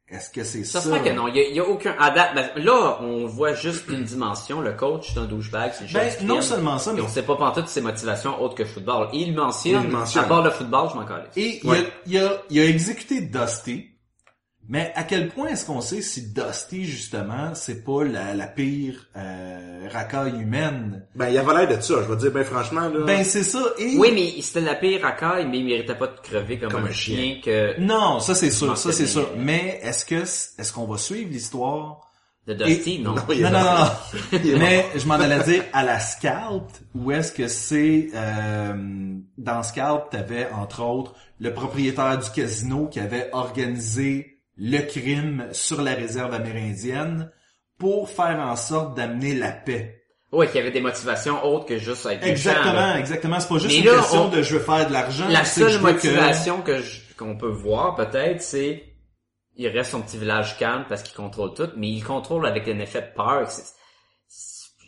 [0.09, 0.81] Est-ce que c'est ça?
[0.81, 0.89] Ça?
[0.99, 4.05] se que non, il y a, aucun, à date, ben, là, on voit juste une
[4.05, 7.25] dimension, le coach, c'est un douchebag, c'est Ben, non seulement ça, Et mais on sait
[7.25, 9.09] pas pantoute ses motivations autres que le football.
[9.13, 10.25] Et il mentionne, Il mentionne.
[10.25, 11.25] à part le football, je m'en calais.
[11.37, 11.79] Et il, Ouais.
[11.79, 13.91] a, il, a, il a exécuté Dusty,
[14.69, 19.07] mais à quel point est-ce qu'on sait si Dusty, justement, c'est pas la, la pire
[19.17, 21.07] euh, racaille humaine?
[21.15, 21.95] Ben, il avait l'air de ça.
[22.03, 23.05] Je vais dire, ben, franchement, là.
[23.05, 23.63] Ben, c'est ça.
[23.79, 23.97] Et...
[23.97, 26.89] Oui, mais c'était la pire racaille, mais il méritait pas de crever comme, Comme un
[26.89, 29.31] un chien que Non, ça c'est sûr, ça c'est sûr.
[29.37, 32.01] Mais est-ce que est-ce qu'on va suivre l'histoire?
[32.47, 33.15] De Dusty, Et- non.
[33.17, 36.63] Non, Non, non, Mais je m'en allais dire à la Scalp,
[36.95, 38.73] ou est-ce que c'est euh,
[39.37, 45.83] dans Scalp, t'avais entre autres le propriétaire du casino qui avait organisé le crime sur
[45.83, 47.31] la réserve amérindienne
[47.79, 50.03] pour faire en sorte d'amener la paix.
[50.33, 52.31] Ouais, qu'il y avait des motivations autres que juste être méchant.
[52.33, 53.41] Exactement, exactement.
[53.41, 55.29] C'est pas juste Mais une là, question on- de je veux faire de l'argent.
[55.29, 58.83] La que seule que- motivation que je- qu'on peut voir peut-être, c'est
[59.57, 62.79] il reste son petit village calme parce qu'il contrôle tout, mais il contrôle avec un
[62.81, 63.49] effet de peur.
[63.51, 63.73] C'est-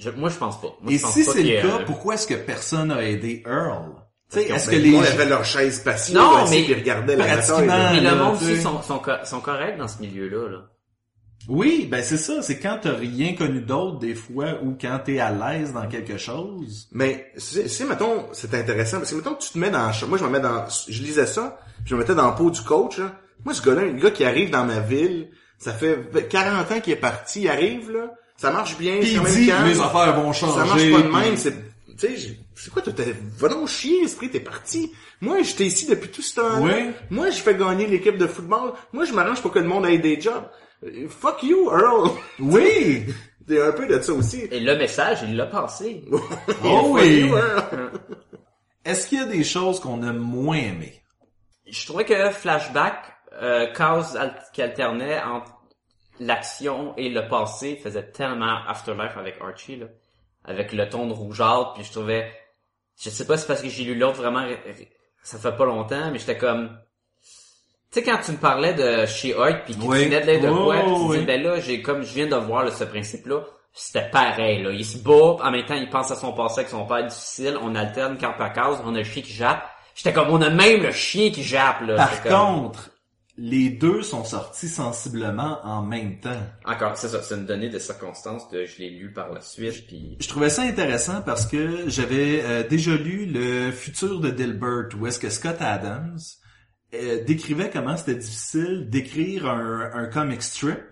[0.00, 0.74] je- moi, je pense pas.
[0.80, 3.92] Moi, Et je pense si c'est le cas, pourquoi est-ce que personne a aidé Earl?
[4.30, 6.62] Tu sais, Ben, est-ce que le les gens- avait leur chaise passive, Non, assis, mais-
[6.64, 7.60] puis ils regardaient la Pratiquement.
[7.66, 8.00] bataille.
[8.02, 10.48] Mais le monde aussi sont, sont, sont corrects dans ce milieu-là.
[10.50, 10.58] Là.
[11.48, 15.18] Oui, ben c'est ça, c'est quand t'as rien connu d'autre des fois ou quand t'es
[15.18, 16.88] à l'aise dans quelque chose.
[16.92, 19.90] Mais si, mettons, c'est intéressant, parce que mettons que tu te mets dans...
[20.08, 20.64] Moi, je me mets dans...
[20.88, 23.12] Je lisais ça, puis je me mettais dans le pot du coach, là.
[23.46, 25.96] Moi, ce gars-là, le gars qui arrive dans ma ville, ça fait
[26.28, 29.24] 40 ans qu'il est parti, il arrive, là, ça marche bien, Puis c'est il quand
[29.24, 29.68] même calme.
[29.68, 30.52] mes affaires vont changer.
[30.58, 31.54] Ça marche pas de même, c'est...
[31.98, 32.92] Tu sais, j'ai- c'est quoi, t'es...
[33.38, 34.92] Va donc chier, esprit, t'es parti.
[35.20, 36.60] Moi, j'étais ici depuis tout ce temps-là.
[36.76, 36.90] Oui.
[37.10, 38.72] Moi, je fais gagner l'équipe de football.
[38.92, 40.44] Moi, je m'arrange pour que le monde ait des jobs.
[40.84, 42.10] Euh, Fuck you, Earl.
[42.38, 43.06] Oui!
[43.46, 44.42] T'es un peu de ça aussi.
[44.50, 46.04] Et le message, il l'a passé.
[46.10, 47.20] Oh Fuck oui!
[47.20, 47.90] you, Earl.
[48.84, 51.02] Est-ce qu'il y a des choses qu'on a moins aimées?
[51.68, 55.52] Je trouvais que Flashback, euh, cause al- qui alternait entre
[56.20, 59.86] l'action et le passé, faisait tellement Afterlife avec Archie, là.
[60.48, 62.32] Avec le ton de rougeâtre, puis je trouvais...
[63.00, 64.44] Je sais pas si c'est parce que j'ai lu l'autre vraiment...
[65.22, 66.76] Ça fait pas longtemps, mais j'étais comme...
[67.90, 70.08] Tu sais, quand tu me parlais de She-Hulk, puis que Oui.
[70.08, 71.08] de l'aide de Oh, quoi, puis tu oui.
[71.18, 73.40] disais, ben là, j'ai comme, je viens de voir là, ce principe-là,
[73.72, 74.70] c'était pareil, là.
[74.72, 77.56] Il se bat, en même temps, il pense à son passé avec son père difficile,
[77.62, 79.62] on alterne carte par case, on a le chien qui jappe.
[79.94, 81.96] J'étais comme, on a même le chien qui jappe, là.
[81.96, 82.90] Par comme- contre,
[83.38, 86.42] les deux sont sortis sensiblement en même temps.
[86.64, 89.86] Encore, c'est ça, c'est une donnée de circonstance de je l'ai lu par la suite,
[89.86, 94.88] puis Je trouvais ça intéressant parce que j'avais euh, déjà lu le futur de Dilbert
[94.98, 96.18] où est-ce que Scott Adams
[96.94, 100.82] euh, décrivait comment c'était difficile d'écrire un, un comic strip,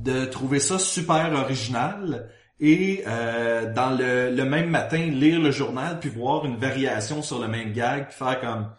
[0.00, 2.28] de trouver ça super original
[2.58, 7.40] et euh, dans le, le même matin lire le journal puis voir une variation sur
[7.40, 8.70] le même gag puis faire comme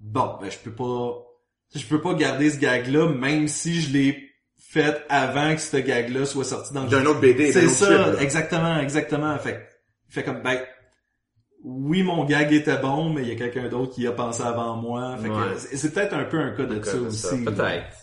[0.00, 1.29] bon ben je peux pas
[1.74, 5.76] je peux pas garder ce gag là même si je l'ai fait avant que ce
[5.78, 9.36] gag là soit sorti dans le D'un autre BD, c'est ça, exactement, exactement.
[9.38, 9.68] Fait,
[10.08, 10.60] fait comme, ben,
[11.64, 14.76] oui, mon gag était bon, mais il y a quelqu'un d'autre qui a pensé avant
[14.76, 15.16] moi.
[15.20, 15.56] Fait que Ouais.
[15.58, 17.44] c'est c'est peut-être un peu un cas de Donc, ça aussi.
[17.44, 17.96] Peut-être.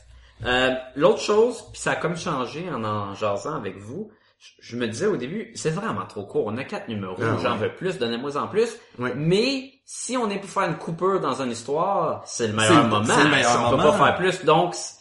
[0.45, 4.11] Euh, L'autre chose, puis ça a comme changé en en jasant avec vous,
[4.59, 6.45] je, me disais au début, c'est vraiment trop court.
[6.47, 7.67] On a quatre numéros, Ah, j'en ouais.
[7.67, 8.77] veux plus, donnez-moi en plus.
[8.99, 9.13] Ouais.
[9.15, 13.05] Mais si on est pour faire une coupure dans une histoire, c'est le meilleur moment.
[13.05, 14.97] c'est le meilleur Si on peut pas faire plus, donc c'est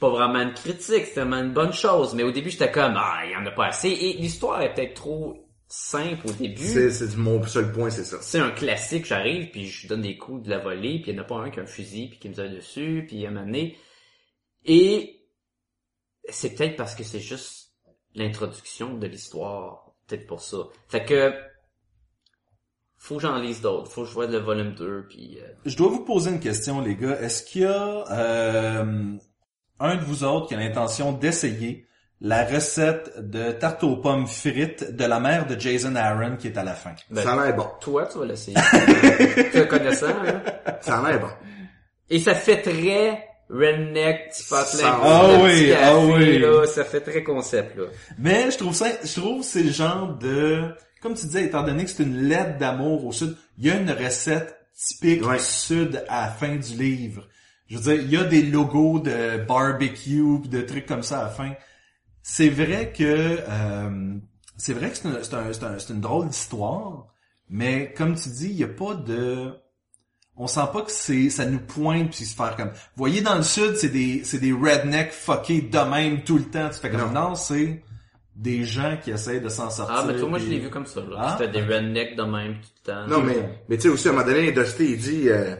[0.00, 2.14] pas vraiment une critique, c'est vraiment une bonne chose.
[2.14, 3.88] Mais au début, j'étais comme, ah, il y en a pas assez.
[3.88, 6.62] Et l'histoire est peut-être trop simple au début.
[6.62, 8.18] C'est, c'est mon seul point, c'est ça.
[8.20, 11.20] c'est un classique, j'arrive, puis je donne des coups de la volée, puis il n'y
[11.20, 13.30] en a pas un qui a un fusil, puis qui me tire dessus, puis un
[13.30, 13.76] moment donné.
[14.64, 15.18] Et
[16.28, 17.67] c'est peut-être parce que c'est juste
[18.14, 20.58] l'introduction de l'histoire, peut-être pour ça.
[20.88, 21.32] Fait que
[22.96, 25.38] faut que j'en lise d'autres, faut que je vois le volume 2, puis...
[25.40, 27.20] euh, Je dois vous poser une question, les gars.
[27.20, 29.16] Est-ce qu'il y a euh,
[29.78, 31.86] un de vous autres qui a l'intention d'essayer
[32.20, 36.58] la recette de tarte aux pommes frites de la mère de Jason Aaron qui est
[36.58, 36.94] à la fin?
[37.10, 37.68] ben, ça a l'air bon.
[37.80, 38.56] toi, tu vas l'essayer.
[39.52, 40.42] tu le connais ça, hein?
[40.80, 41.30] Ça a l'air bon.
[42.10, 44.98] Et ça fait très redneck, petit patelin.
[45.02, 46.38] Ah oui, petit café, ah oui.
[46.38, 47.84] Là, ça fait très concept, là.
[48.18, 50.64] Mais je trouve ça, je trouve que c'est le genre de,
[51.00, 53.76] comme tu disais, étant donné que c'est une lettre d'amour au sud, il y a
[53.76, 55.38] une recette typique Ouais.
[55.38, 57.26] du sud à la fin du livre.
[57.68, 61.24] Je veux dire, il y a des logos de barbecue, de trucs comme ça à
[61.24, 61.52] la fin.
[62.22, 64.14] C'est vrai que, euh,
[64.56, 67.06] c'est vrai que c'est un- une drôle d'histoire,
[67.50, 69.52] mais comme tu dis, il y a pas de,
[70.38, 73.34] on sent pas que c'est ça nous pointe puis se faire comme vous voyez dans
[73.34, 76.90] le sud c'est des c'est des rednecks fuckés de même tout le temps tu fais
[76.90, 77.82] comme non, c'est
[78.34, 80.86] des gens qui essayent de s'en sortir Ah, mais toi, moi, je l'ai vu comme
[80.86, 81.16] ça, là.
[81.18, 81.36] Ah?
[81.36, 83.06] C'était des rednecks de même tout le temps.
[83.08, 83.34] Non, mais,
[83.68, 85.56] mais tu sais aussi, à un moment donné, Dusty, il dit, euh,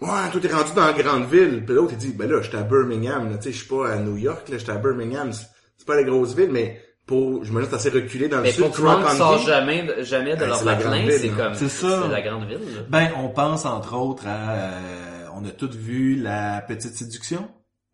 [0.00, 1.62] ouais, toi, t'es rendu dans la grande ville.
[1.64, 3.92] Puis l'autre, il dit, ben là, j'étais à Birmingham, là, tu sais, je suis pas
[3.92, 5.32] à New York, là, j'étais à Birmingham.
[5.32, 8.52] C'est c'est pas la grosse ville, mais pour, je me assez reculé dans le Mais
[8.52, 8.60] sud.
[8.82, 11.28] le monde qui Croc sort jamais, de- jamais de Ben, leur c'est la grande c'est
[11.28, 11.54] comme...
[11.54, 12.02] C'est ça.
[12.02, 12.80] C'est la grande ville, là.
[12.88, 17.48] ben on pense entre autres à euh, on a tous vu la petite séduction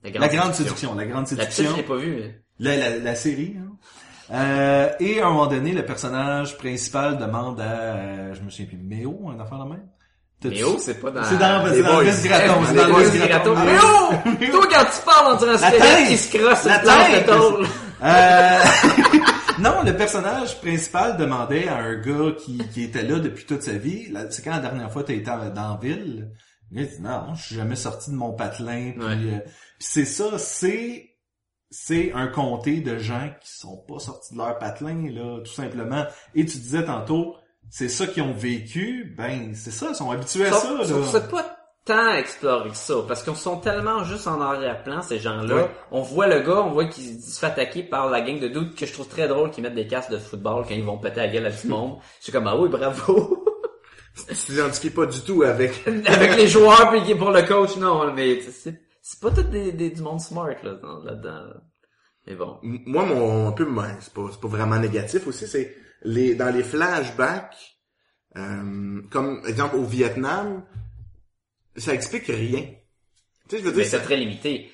[0.05, 2.23] la grande séduction la grande La petite, séduction je l'ai pas vue.
[2.25, 2.31] hein.
[2.61, 3.57] La, la, la série.
[3.59, 3.73] hein.
[4.33, 7.65] Euh, et à un moment donné, le personnage principal demande à,
[7.97, 9.83] euh, je me souviens plus, Méo, un enfant de même?
[10.45, 11.25] Mais oh, c'est pas dans...
[11.25, 12.61] C'est dans, Les c'est dans Gratton.
[12.63, 13.27] Eh, C'est dans Gratton.
[13.27, 13.55] gâteau.
[13.57, 14.51] Mais oh!
[14.51, 17.27] Toi, quand tu parles, on dirait un squelette qui se crosse tête!
[17.27, 17.67] de tôle.
[18.03, 18.59] Euh,
[19.59, 23.73] non, le personnage principal demandait à un gars qui, qui était là depuis toute sa
[23.73, 26.31] vie, c'est quand la dernière fois t'as été dans la ville?
[26.73, 28.93] Le il dit non, je suis jamais sorti de mon patelin.
[28.93, 29.13] Puis, Ouais.
[29.13, 29.51] euh, puis
[29.81, 31.07] c'est ça, c'est
[31.73, 36.05] c'est un comté de gens qui sont pas sortis de leur patelin, là, tout simplement.
[36.35, 37.37] Et tu disais tantôt,
[37.71, 41.31] c'est ça qu'ils ont vécu, ben, c'est ça, ils sont habitués à ça, que c'est
[41.31, 41.57] pas
[41.87, 45.55] tant explorer que ça, parce qu'ils sont tellement juste en arrière-plan, ces gens-là.
[45.55, 45.71] Ouais.
[45.91, 48.75] On voit le gars, on voit qu'il se fait attaquer par la gang de doutes
[48.77, 51.21] que je trouve très drôle qu'ils mettent des casques de football quand ils vont péter
[51.21, 51.99] la gueule à tout le monde.
[52.19, 53.45] Je suis comme, ah oui, bravo.
[54.29, 55.87] Tu t'identifies pas du tout avec...
[56.07, 59.91] Avec les joueurs puis pour le coach, non, mais c'est, c'est pas tout des, des,
[59.91, 61.31] du monde smart, là, dans- là-dedans.
[61.31, 61.55] là.
[62.27, 62.59] Mais bon.
[62.63, 66.55] Moi, mon, un peu, ben, c'est pas, c'est pas vraiment négatif aussi, c'est les, dans
[66.55, 67.79] les flashbacks,
[68.37, 70.65] euh, comme, exemple, au Vietnam,
[71.77, 72.67] ça explique rien.
[73.49, 74.71] Tu sais, je veux Mais dire, c'est très limité.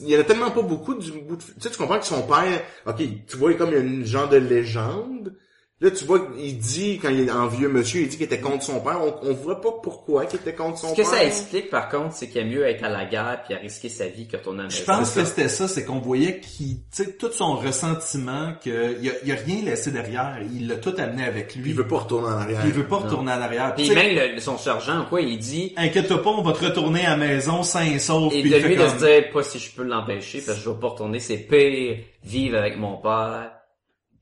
[0.00, 1.42] il y en a tellement pas beaucoup du bout de...
[1.42, 4.04] Tu sais, tu comprends que son père, ok, tu vois, comme il y a une
[4.04, 5.36] genre de légende,
[5.80, 8.38] Là, tu vois, il dit, quand il est en vieux monsieur, il dit qu'il était
[8.40, 9.00] contre son père.
[9.02, 11.06] On, on voit pas pourquoi qu'il était contre son Ce que père.
[11.06, 13.58] ça explique, par contre, c'est qu'il y a mieux être à la guerre puis à
[13.58, 16.38] risquer sa vie que retourner à la Je pense que c'était ça, c'est qu'on voyait
[16.38, 20.68] qu'il, tu sais, tout son ressentiment, que il a, il a rien laissé derrière, il
[20.68, 21.70] l'a tout amené avec lui.
[21.70, 22.60] Il veut pas retourner en arrière.
[22.60, 23.74] Puis il veut pas retourner en arrière.
[23.74, 27.10] Puis même le- son sergent, quoi, il dit, Inquiète-toi pas, on va te retourner à
[27.10, 28.32] la maison sain et sauf.
[28.32, 30.64] et Puis de lui de comme- se dire, pas si je peux l'empêcher, parce que
[30.64, 33.50] je vais pas retourner, c'est pire vivre avec mon père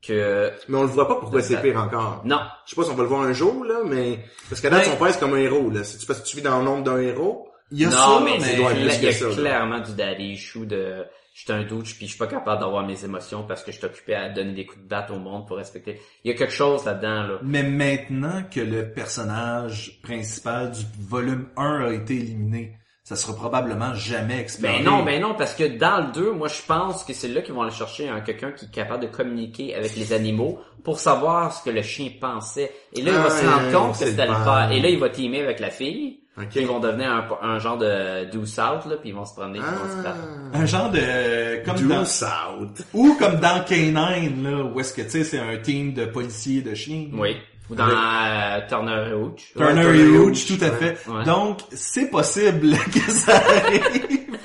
[0.05, 0.51] que...
[0.67, 2.21] Mais on le voit pas pourquoi c'est pire encore.
[2.25, 4.19] Non, Je sais pas si on va le voir un jour, là, mais...
[4.49, 4.91] Parce qu'à date, Ouais.
[4.91, 5.83] son père, c'est comme un héros, là.
[5.83, 7.49] C'est-tu parce que tu vis dans le nombre d'un héros?
[7.71, 8.59] Il y a non, ça, mais, mais, il
[9.03, 9.35] y a là.
[9.35, 12.85] clairement du daddy issue de je suis un douche puis je suis pas capable d'avoir
[12.85, 15.47] mes émotions parce que je suis occupé à donner des coups de batte au monde
[15.47, 15.99] pour respecter.
[16.23, 17.39] Il y a quelque chose là-dedans là.
[17.41, 23.93] mais maintenant que le personnage principal du volume 1 a été éliminé, ça sera probablement
[23.93, 24.77] jamais exploré.
[24.77, 27.41] Ben non, ben non, parce que dans le 2, moi je pense que c'est là
[27.41, 30.99] qu'ils vont aller chercher un quelqu'un qui est capable de communiquer avec les animaux pour
[30.99, 32.71] savoir ce que le chien pensait.
[32.93, 34.69] Et là, il va Ah, se rendre compte que c'était le père.
[34.71, 36.19] Et là, il va teamer avec la fille.
[36.37, 36.47] Ok.
[36.49, 39.33] Puis ils vont devenir un, un genre de do south là, puis ils vont se
[39.35, 40.17] promener, puis ils vont se battre.
[40.53, 40.57] Ah.
[40.57, 42.85] Un genre de comme Du dans South.
[42.93, 46.61] ou comme dans K9 là où est-ce que tu sais c'est un team de policiers
[46.61, 47.05] de chiens.
[47.13, 47.35] Oui.
[47.69, 49.53] Ou dans euh, Turner et Hooch.
[49.55, 50.75] Turner Ouais, et Turner et Hooch, tout à ouais.
[50.95, 51.09] fait.
[51.09, 51.23] Ouais.
[51.23, 54.37] Donc, c'est possible que ça arrive.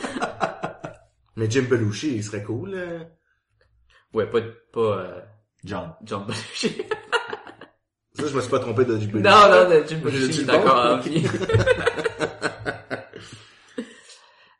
[1.37, 2.73] Mais Jim Belushi, il serait cool.
[2.75, 3.01] euh.
[4.15, 4.41] Ouais, pas,
[4.73, 5.21] pas euh,
[5.65, 5.93] John.
[6.05, 6.83] John Belushi.
[8.15, 9.23] Ça, je me suis pas trompé de Jim Belushi.
[9.29, 11.01] non, non, de Jim Belushi, d'accord.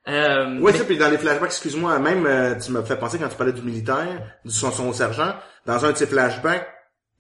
[0.09, 3.19] euh, Ouais, mais- ça, puis dans les flashbacks, excuse-moi, même, euh, tu m'as fait penser
[3.19, 5.35] quand tu parlais du militaire, du son, son sergent,
[5.67, 6.67] dans un de ses flashbacks,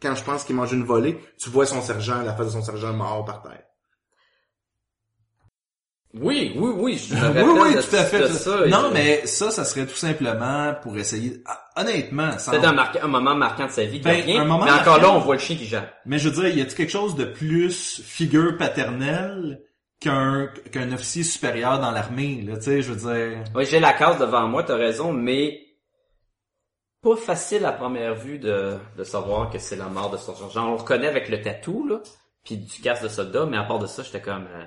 [0.00, 2.62] quand je pense qu'il mange une volée, tu vois son sergent, la face de son
[2.62, 3.62] sergent mort par terre.
[6.14, 8.28] oui, oui, oui, je me Oui, rappelle oui, de, tout à fait.
[8.28, 8.66] ça.
[8.66, 11.42] non, je- mais ça, ça serait tout simplement pour essayer.
[11.44, 14.44] Ah, honnêtement, sans- C'était un, marquant- un moment marquant de sa vie, Ben, rien, un
[14.46, 15.02] moment mais encore marquant.
[15.02, 15.92] là, on voit le chien qui jappe.
[16.06, 19.60] Mais je veux dire, y a-t-il quelque chose de plus figure paternelle
[20.00, 23.44] qu'un qu'un officier supérieur dans l'armée, là, tu sais, je veux dire?
[23.54, 25.60] Oui, j'ai la case devant moi, t'as raison, mais
[27.08, 30.68] pas facile à première vue de, de savoir que c'est la mort de son sergent.
[30.68, 32.00] On le reconnaît avec le tatou, là,
[32.44, 34.46] puis du casque de soldat, mais à part de ça, j'étais comme...
[34.54, 34.64] euh,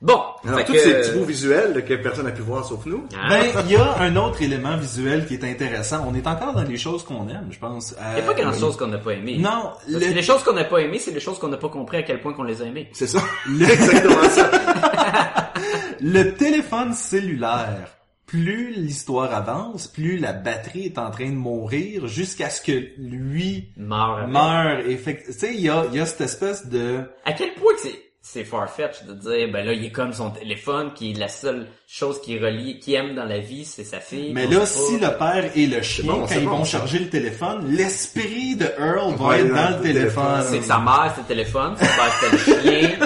[0.00, 2.84] Bon, Alors, tous que- ces petits bouts visuels là, que personne n'a pu voir sauf
[2.86, 3.06] nous.
[3.14, 3.28] Ah.
[3.28, 6.04] Ben, il y a un autre élément visuel qui est intéressant.
[6.08, 7.94] On est encore dans les choses qu'on aime, je pense.
[8.10, 9.36] Il n'y a pas grand chose qu'on n'a pas aimé.
[9.38, 11.56] Non, Parce que le, les choses qu'on n'a pas aimées, c'est les choses qu'on n'a
[11.56, 12.90] pas compris à quel point qu'on les a aimées.
[12.92, 13.20] C'est ça.
[13.48, 14.50] Exactement ça.
[16.00, 17.90] le téléphone cellulaire.
[18.32, 23.68] Plus l'histoire avance, plus la batterie est en train de mourir jusqu'à ce que lui
[23.76, 24.80] meure.
[24.88, 27.00] Et fait, que, tu sais, il y a, il y a cette espèce de...
[27.26, 30.30] À quel point que c'est c'est farfetch de dire ben là il est comme son
[30.30, 33.98] téléphone qui est la seule chose qui relie qui aime dans la vie c'est sa
[33.98, 34.30] fille.
[34.32, 36.78] Mais là, si le père et le chien, bon, quand c'est ils bon, vont ça.
[36.78, 40.44] charger le téléphone, l'esprit de Earl va Ouais, être dans le le téléphone.
[40.48, 42.98] c'est que sa mère c'était le téléphone, son père c'était le chien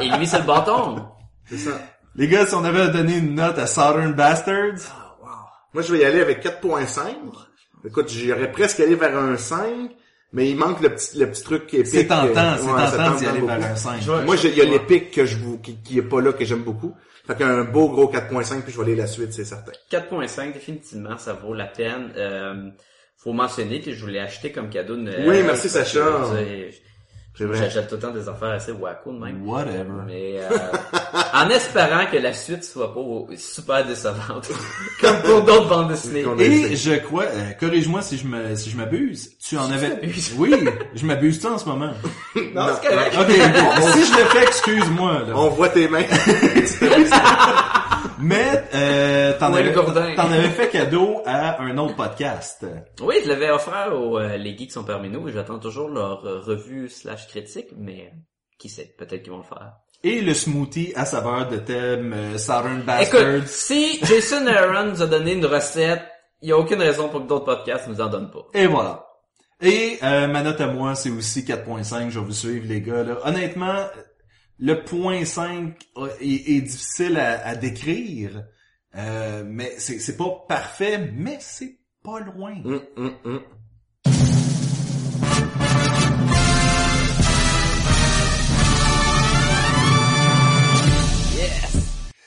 [0.02, 1.06] et lui c'est le bâton.
[1.48, 1.70] C'est ça.
[2.16, 4.78] Les gars, si on avait donné une note à Southern Bastards,
[5.72, 7.00] Moi, je vais y aller avec 4.5.
[7.84, 9.90] Écoute, j'aurais presque allé vers un 5,
[10.32, 12.96] mais il manque le petit, le petit truc qui est c'est tentant, c'est Ouais, ça
[12.96, 13.52] tentant d'y aller beaucoup.
[13.58, 14.00] vers un 5.
[14.24, 16.44] Moi, j'ai- il y a l'épique que je vous, qui, qui est pas là, que
[16.44, 16.94] j'aime beaucoup.
[17.26, 19.72] Fait qu'un beau gros 4.5, puis je vais aller la suite, c'est certain.
[19.90, 22.12] 4.5 définitivement ça vaut la peine.
[22.16, 22.70] Euh,
[23.16, 25.24] faut mentionner que je voulais acheter comme cadeau de Noël.
[25.26, 26.00] Oui, merci, que, Sacha.
[27.36, 27.58] C'est vrai.
[27.58, 29.44] J'achète tout le temps des affaires assez wacko de même.
[29.44, 29.84] Whatever.
[30.06, 30.56] Mais euh,
[31.34, 33.00] en espérant que la suite soit pas
[33.36, 34.48] super décevante,
[35.00, 36.24] comme pour d'autres bandes dessinées.
[36.38, 40.00] Et je crois, euh, corrige-moi si je me, si je m'abuse, tu en tu avais...
[40.36, 40.54] Oui,
[40.94, 41.92] je m'abuse tu en ce moment?
[42.54, 43.16] Non, c'est correct.
[43.18, 45.32] Ok, bon, si je le fais, excuse-moi, là.
[45.34, 46.04] On voit tes mains.
[48.24, 52.64] Mais, euh, t'en Ouais, avais, avais fait cadeau à un autre podcast.
[53.02, 56.24] Oui, je l'avais offert aux euh, les geeks sont parmi nous et j'attends toujours leur
[56.24, 58.16] euh, revue slash critique, mais euh,
[58.58, 59.72] qui sait, peut-être qu'ils vont le faire.
[60.02, 63.34] Et le smoothie à saveur de thème euh, Southern Bastards.
[63.36, 66.02] Écoute, si Jason Aaron nous a donné une recette
[66.40, 68.46] il y a aucune raison pour que d'autres podcasts nous en donnent pas.
[68.52, 69.06] Et voilà.
[69.62, 72.10] Et euh, ma note à moi, c'est aussi 4.5.
[72.10, 73.02] Je vais vous suivre, les gars.
[73.02, 73.16] Là.
[73.24, 73.76] Honnêtement,
[74.58, 75.74] le point 5
[76.20, 78.44] est, est difficile à, à décrire.
[78.96, 82.54] Euh, mais c'est pas parfait, mais c'est pas loin.
[82.64, 83.40] Hum, hum, hum.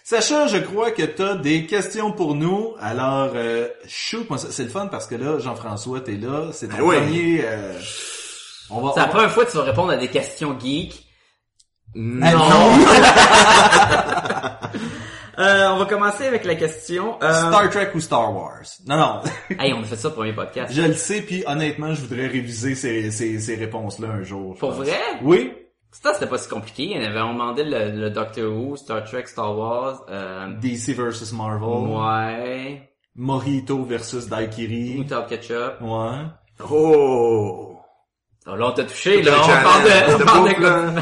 [0.03, 2.75] Sacha, je crois que t'as des questions pour nous.
[2.79, 6.49] Alors, euh, shoot, moi, c'est le fun parce que là, Jean-François, t'es là.
[6.53, 6.95] C'est ton Ben oui.
[6.97, 7.41] premier...
[7.43, 7.73] euh,
[8.69, 11.06] on va, C'est la on première fois que tu vas répondre à des questions geeks.
[12.21, 12.85] Ah, non.
[15.39, 17.15] Euh, on va commencer avec la question.
[17.21, 18.63] euh, Star Trek ou Star Wars?
[18.87, 19.21] Non, non.
[19.59, 20.73] Hey, on a fait ça pour un podcast.
[20.73, 24.55] je le sais, puis honnêtement, je voudrais réviser ces, ces, ces réponses-là un jour.
[24.57, 24.79] Pour pense.
[24.79, 24.97] vrai?
[25.21, 25.53] Oui.
[25.91, 26.91] Ça, c'était pas si compliqué.
[26.95, 30.05] On avait demandé le, le Doctor Who, Star Trek, Star Wars.
[30.09, 31.87] Euh, DC versus Marvel.
[31.87, 32.89] ouais.
[33.15, 34.95] Mojito versus Daiquiri.
[34.97, 35.81] Moutarde ketchup.
[35.81, 36.25] Ouais.
[36.67, 37.77] Oh!
[38.47, 39.33] Oh, là, on t'a touché, là.
[39.43, 41.01] On parle de, on parle de.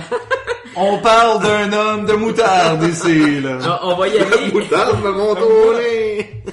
[0.77, 3.55] On parle d'un homme de moutarde ici, là.
[3.57, 4.51] Non, on va y aller.
[4.51, 6.43] Moutarde me monte au nez!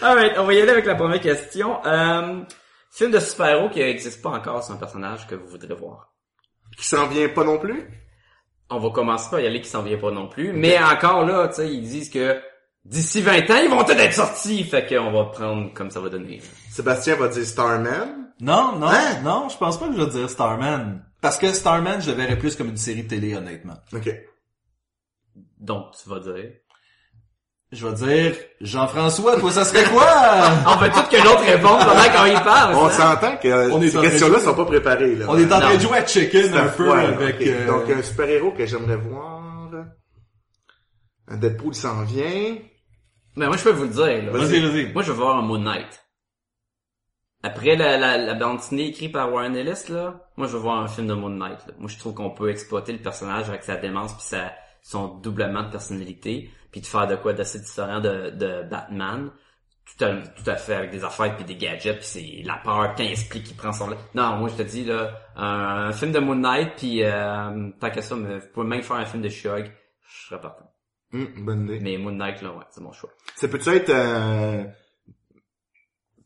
[0.00, 1.84] Alright, on va y aller avec la première question.
[1.84, 2.42] Euh,
[2.90, 6.12] film de super-héros qui n'existe pas encore, c'est un personnage que vous voudrez voir.
[6.76, 7.88] Qui s'en vient pas non plus?
[8.70, 10.52] On va commencer par y aller qui s'en vient pas non plus.
[10.52, 12.40] Mais encore là, tu sais, ils disent que
[12.84, 14.64] d'ici 20 ans, ils vont tous être sortis.
[14.64, 16.40] Fait qu'on va prendre comme ça va donner.
[16.70, 18.21] Sébastien va dire Starman.
[18.42, 19.20] Non, non, Hein?
[19.22, 21.04] non, je pense pas que je vais dire Starman.
[21.20, 23.76] Parce que Starman, je le verrais plus comme une série de télé, honnêtement.
[23.94, 24.10] Ok.
[25.60, 26.50] Donc, tu vas dire?
[27.70, 30.04] Je vais dire, Jean-François, toi, ça serait quoi?
[30.66, 32.74] On veut tout que l'autre réponde pendant qu'on y parle.
[32.74, 32.90] On hein?
[32.90, 35.26] s'entend que On est ces en train questions-là sont pas préparées, là.
[35.28, 37.40] On est en train de jouer à chicken un peu Ouais, avec...
[37.40, 39.40] euh, Donc, un super-héros que j'aimerais voir.
[41.28, 42.56] Un Deadpool s'en vient.
[43.36, 44.32] Mais moi, je peux vous le dire.
[44.32, 44.32] là.
[44.38, 44.92] Vas-y, vas-y.
[44.92, 46.04] Moi, je veux voir un Moon Knight.
[47.42, 50.78] Après la, la, la bande dessinée écrite par Warren Ellis, là, moi, je veux voir
[50.80, 51.58] un film de Moon Knight.
[51.66, 51.74] là.
[51.78, 54.52] Moi, je trouve qu'on peut exploiter le personnage avec sa démence puis sa,
[54.82, 59.30] son doublement de personnalité, puis de faire de quoi d'assez différent de, de Batman.
[59.98, 62.94] Tout à, tout à fait avec des affaires puis des gadgets puis c'est la peur
[62.96, 66.12] quand il explique qu'il prend son non moi je te dis là un, un film
[66.12, 69.22] de Moon Knight puis euh, tant qu'à ça mais vous pouvez même faire un film
[69.24, 69.70] de Shog
[70.08, 70.70] je serais partant
[71.12, 71.80] Hum, bonne idée.
[71.80, 74.62] mais Moon Knight là ouais c'est mon choix Ça peut être euh,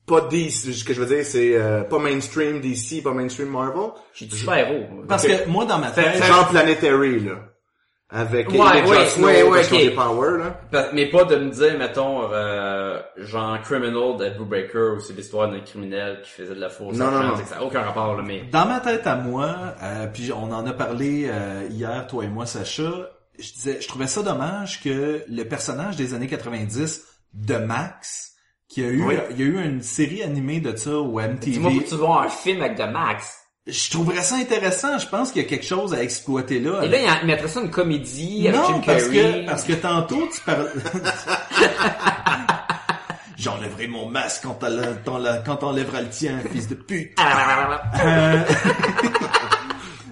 [0.07, 3.91] pas DC, ce que je veux dire, c'est euh, pas mainstream DC, pas mainstream Marvel.
[4.15, 6.23] j'ai du super héros Parce que moi, dans ma tête...
[6.23, 7.35] genre Planetary, là.
[8.09, 9.89] Avec Ouais, ouais, Snow, ouais, ouais, parce qu'ils ont ok.
[9.89, 10.91] des power, là.
[10.93, 15.51] Mais pas de me dire, mettons, euh, genre Criminal de Blue Breaker où c'est l'histoire
[15.51, 17.37] d'un criminel qui faisait de la fausse Non, non, non.
[17.45, 18.45] Ça n'a aucun rapport, là, mais...
[18.53, 22.29] Dans ma tête à moi, euh, puis on en a parlé euh, hier, toi et
[22.29, 27.57] moi, Sacha, je disais, je trouvais ça dommage que le personnage des années 90 de
[27.57, 28.36] Max,
[28.69, 29.15] qui a eu, Oui.
[29.31, 31.85] il y a eu une série animée de ça au Dis-moi MTV.
[31.85, 33.39] que tu vois un film avec de Max.
[33.69, 34.97] Je trouverais ça intéressant.
[34.99, 36.83] Je pense qu'il y a quelque chose à exploiter là.
[36.85, 39.43] Et là, il y a- il mettrait ça une comédie avec non, Jim parce Carrey.
[39.43, 40.71] que parce que tantôt tu parles.
[43.39, 47.13] J'enlèverai mon masque quand t'enlè- t'enlè- quand t'enlèveras le tien, fils de pute.
[48.05, 48.43] Euh,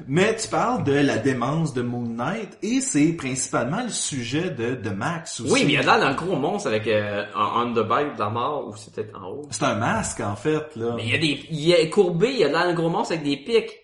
[0.06, 4.74] Mais tu parles de la démence de Moon Knight et c'est principalement le sujet de,
[4.74, 5.52] de Max aussi.
[5.52, 8.30] Oui, mais il y a l'air d'un gros monstre avec euh, un underbite de la
[8.30, 9.48] mort, ou c'est peut-être en haut.
[9.50, 10.94] C'est un masque en fait là.
[10.96, 11.46] Mais il y a des...
[11.50, 13.80] Il est courbé, il y a l'air d'un gros monstre avec des pics.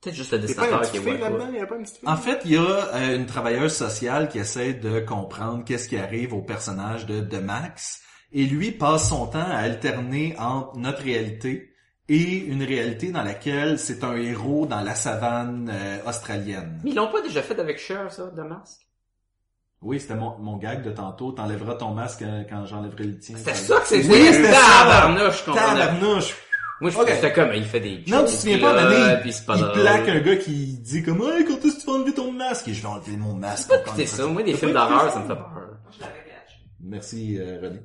[0.00, 1.52] Peut-être juste le dessinateur qui est fille ouais, là-dedans?
[1.52, 2.08] Y'a pas une petite fille?
[2.08, 5.96] En fait, il y a euh, une travailleuse sociale qui essaie de comprendre qu'est-ce qui
[5.96, 8.00] arrive au personnage de, de Max
[8.32, 11.69] et lui passe son temps à alterner entre notre réalité
[12.12, 16.80] et une réalité dans laquelle c'est un héros dans la savane euh, australienne.
[16.82, 18.80] Mais ils l'ont pas déjà fait avec Cher, ça, de masque?
[19.80, 21.30] Oui, c'était mon, mon gag de tantôt.
[21.30, 23.36] T'enlèveras ton masque euh, quand j'enlèverai le tien.
[23.38, 24.08] C'était ça que c'était?
[24.08, 24.60] Oui, c'était ça.
[24.82, 25.44] Tabarnouche.
[25.44, 26.36] Tabarnouche!
[26.80, 27.08] Moi, je Ok.
[27.08, 30.08] j'étais comme, il fait des Non, tu te souviens pas, là, c'est pas il plaque
[30.08, 32.68] un gars qui dit comme hey, quand est-ce que tu vas enlever ton masque?
[32.68, 33.68] Et je vais enlever mon masque.
[33.68, 34.26] pas écouter on ça.
[34.26, 35.10] Moi, des films pas d'horreur, ça?
[35.12, 35.68] ça me fait peur.
[36.82, 37.80] Merci euh, René.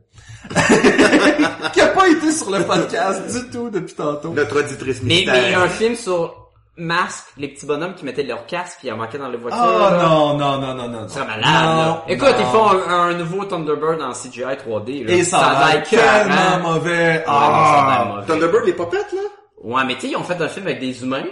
[1.73, 4.29] qui a pas été sur le podcast du tout depuis tantôt.
[4.33, 5.33] Notre auditrice Mais, mystère.
[5.33, 6.41] mais un film sur
[6.77, 9.61] Masque, les petits bonhommes qui mettaient leur casque puis ils embarquaient dans les voitures.
[9.63, 9.97] Oh là.
[10.03, 11.07] non, non, non, non, non.
[11.07, 12.03] Ce serait malade, Non, là.
[12.07, 12.35] Écoute, non.
[12.39, 15.13] ils font un, un nouveau Thunderbird en CGI 3D, là.
[15.13, 16.03] Et ça, a l'air écœurant.
[16.27, 17.07] tellement mauvais.
[17.17, 18.05] Ouais, ça Ah.
[18.15, 18.27] mauvais.
[18.27, 19.21] Thunderbird, les popettes, là?
[19.63, 21.23] Ouais, mais tu sais, ils ont fait un film avec des humains.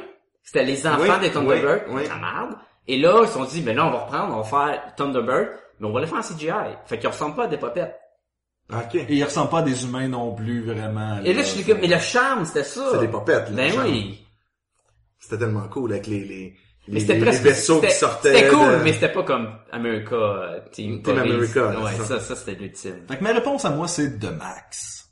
[0.44, 1.82] C'était les enfants Oui, des Thunderbirds.
[1.90, 2.04] oui, oui.
[2.08, 2.56] La merde.
[2.88, 5.48] Et là, ils se sont dit, ben là, on va reprendre, on va faire Thunderbird,
[5.80, 6.52] mais on va le faire en CGI.
[6.86, 7.96] Fait qu'ils ressemblent pas à des popettes.
[8.72, 8.96] Ok.
[8.96, 11.20] Et il ressemble pas à des humains non plus, vraiment.
[11.24, 12.88] Et là, je suis comme, mais le charme, c'était ça.
[12.94, 13.56] C'est des popettes, là.
[13.56, 14.26] Ben oui.
[15.20, 16.56] C'était tellement cool avec les, les,
[16.88, 18.34] Mais c'était les- presque les vaisseaux qui c'était- sortaient.
[18.36, 21.34] C'était cool, de- mais c'était pas comme America euh, Team, Team Police.
[21.58, 23.06] America, Ouais, ça, ça c'était l'ultime.
[23.08, 25.10] Fait que ma réponse à moi, c'est The Max.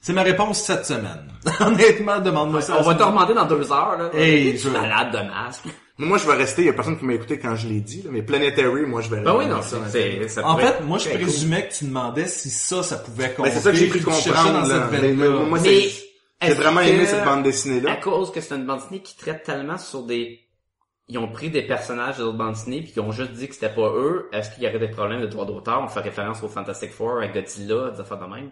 [0.00, 1.28] C'est ma réponse cette semaine.
[1.60, 2.76] Honnêtement, demande-moi ça.
[2.78, 4.10] On va te remonter dans deux heures, là.
[4.14, 5.64] Hey, je suis je- malade de masque.
[5.98, 6.62] Moi, je vais rester.
[6.62, 9.02] Il y a personne qui m'a écouté quand je l'ai dit, là, mais Planetary, moi,
[9.02, 9.20] je vais.
[9.20, 9.76] Ben oui, non, ça.
[9.90, 11.20] c'est, ça En fait, moi, je cool.
[11.20, 13.50] présumais que tu demandais si ça, ça pouvait Ben, compter.
[13.50, 14.52] c'est ça que j'ai cru comprendre.
[14.62, 14.88] dans là.
[14.90, 17.96] cette Mais, mais moi, j'ai vraiment aimé cette bande À dessinée-là.
[17.96, 20.40] cause que c'est une bande dessinée qui traite tellement sur des...
[21.08, 23.54] Ils ont pris des personnages de d'autres bandes dessinées puis ils ont juste dit que
[23.54, 24.28] c'était pas eux.
[24.32, 25.82] Est-ce qu'il y aurait des problèmes de droit d'auteur?
[25.82, 28.50] On fait référence au Fantastic Four, à Godzilla, des affaires de même.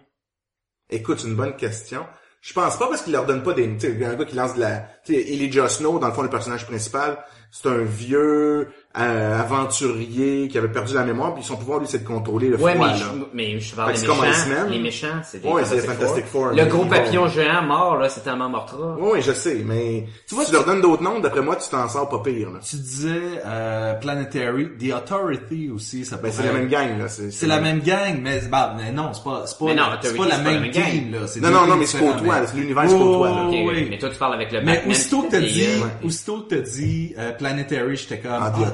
[0.89, 2.05] Écoute, une bonne question.
[2.41, 4.55] Je pense pas parce qu'il leur donne pas des, tu sais, un gars qui lance
[4.55, 9.39] de la, tu sais, Elijah dans le fond, le personnage principal, c'est un vieux euh,
[9.39, 12.73] aventurier qui avait perdu la mémoire, puis son pouvoir, lui, c'est de contrôler le Ouais,
[12.75, 12.97] froid, mais là.
[12.99, 14.69] je, mais je parle des c'est méchants.
[14.69, 18.21] Les méchants, c'est des Ouais, c'est Fantastic Four, Le gros papillon géant mort, là, c'est
[18.21, 18.95] tellement mortra.
[18.99, 21.69] Oui, oui, je sais, mais tu vois, tu leur donnes d'autres noms, d'après moi, tu
[21.69, 22.59] t'en sors pas pire, là.
[22.67, 27.07] Tu disais euh, Planetary, The Authority aussi, ça Ben, c'est la même gang, là.
[27.07, 30.17] C'est, C'est la même gang, mais, bah, mais non, c'est pas, c'est pas, non, c'est
[30.17, 31.11] pas la c'est pas la même gang.
[31.11, 31.27] là.
[31.27, 33.45] c'est Non, non, non, mais c'est mais- c'est l'univers côtoie, là.
[33.47, 33.87] Oh, oui.
[33.89, 34.91] Mais toi, tu parles avec le Mais Batman.
[34.91, 38.31] aussitôt que t'as dit, euh, aussitôt que t'as dit euh, Planetary, j'étais comme,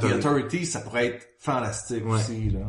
[0.08, 0.46] Ah, ah, Authority.
[0.48, 2.14] Authority, ça pourrait être fantastique Ouais.
[2.16, 2.60] aussi, là.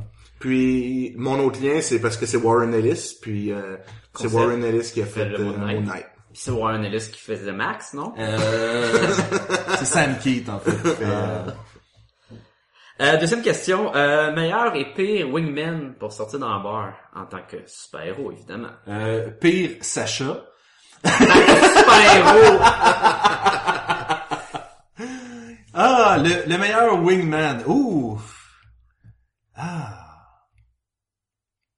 [0.41, 3.77] Puis, mon autre lien, c'est parce que c'est Warren Ellis, puis euh,
[4.17, 4.29] c'est.
[4.29, 5.77] Warren Ellis qui a Fait le euh, Moon Knight.
[5.77, 6.07] Moon Knight.
[6.33, 8.13] Puis c'est Warren Ellis qui faisait Max, non?
[8.19, 9.09] Euh,
[9.79, 10.71] c'est Sam Keith, en fait.
[10.73, 11.51] fait, euh,
[13.01, 13.95] Euh, deuxième question.
[13.95, 18.71] Euh, meilleur et pire wingman pour sortir dans un bar en tant que super-héros, évidemment.
[18.89, 20.45] euh, pire, Sacha.
[21.05, 22.59] Super-héros!
[25.81, 27.63] Ah, le, le meilleur wingman.
[27.67, 28.19] Ouh.
[29.57, 29.95] Ah.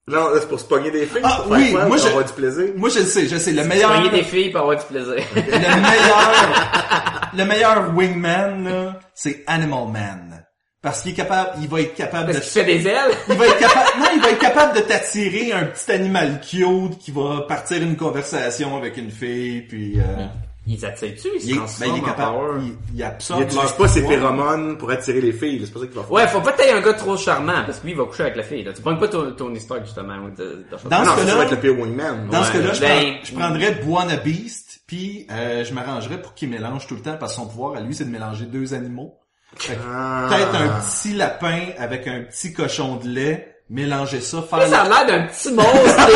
[0.08, 2.08] Non, là, c'est pour se pogner des filles, Ah, pour oui, quoi, moi, pour je-
[2.10, 2.64] avoir du plaisir?
[2.76, 3.52] Moi, je le sais, je sais.
[3.52, 5.14] Le meilleur, des filles pour avoir du plaisir.
[5.36, 10.44] le meilleur, le meilleur wingman, là, c'est Animal Man.
[10.82, 13.12] Parce qu'il est capable, il va être capable de Parce qu'il fait des ailes?
[13.28, 16.98] il va être capable, non, il va être capable de t'attirer un petit animal cute
[16.98, 20.26] qui va partir une conversation avec une fille, puis euh,
[20.72, 21.28] Ils attirent-tu?
[21.34, 22.60] Ils se il, est, ben, transforment il est en capable, power?
[22.60, 25.80] il, il Il absorbe utilise leur pas ses phéromones pour attirer les filles, c'est pas
[25.80, 26.12] ça qu'il va faire.
[26.12, 28.22] Ouais, faut pas que t'aies un gars trop charmant, parce que lui, il va coucher
[28.22, 28.72] avec la fille, là.
[28.72, 31.50] Tu pognes pas ton, ton histoire, justement, ou de, de Dans non, ce ça cas-là-
[31.50, 32.28] le pire wingman.
[32.30, 36.34] Dans ce cas-là, je, Ben, prends- je prendrais Buona Beast, puis euh, je m'arrangerais pour
[36.34, 38.72] qu'il mélange tout le temps, parce que son pouvoir à lui, c'est de mélanger deux
[38.72, 39.16] animaux.
[39.56, 40.28] Fait que Ah.
[40.28, 44.88] Peut-être un petit lapin avec un petit cochon de lait, mélanger ça, faire Ça a
[44.88, 46.06] l'air d'un petit monstre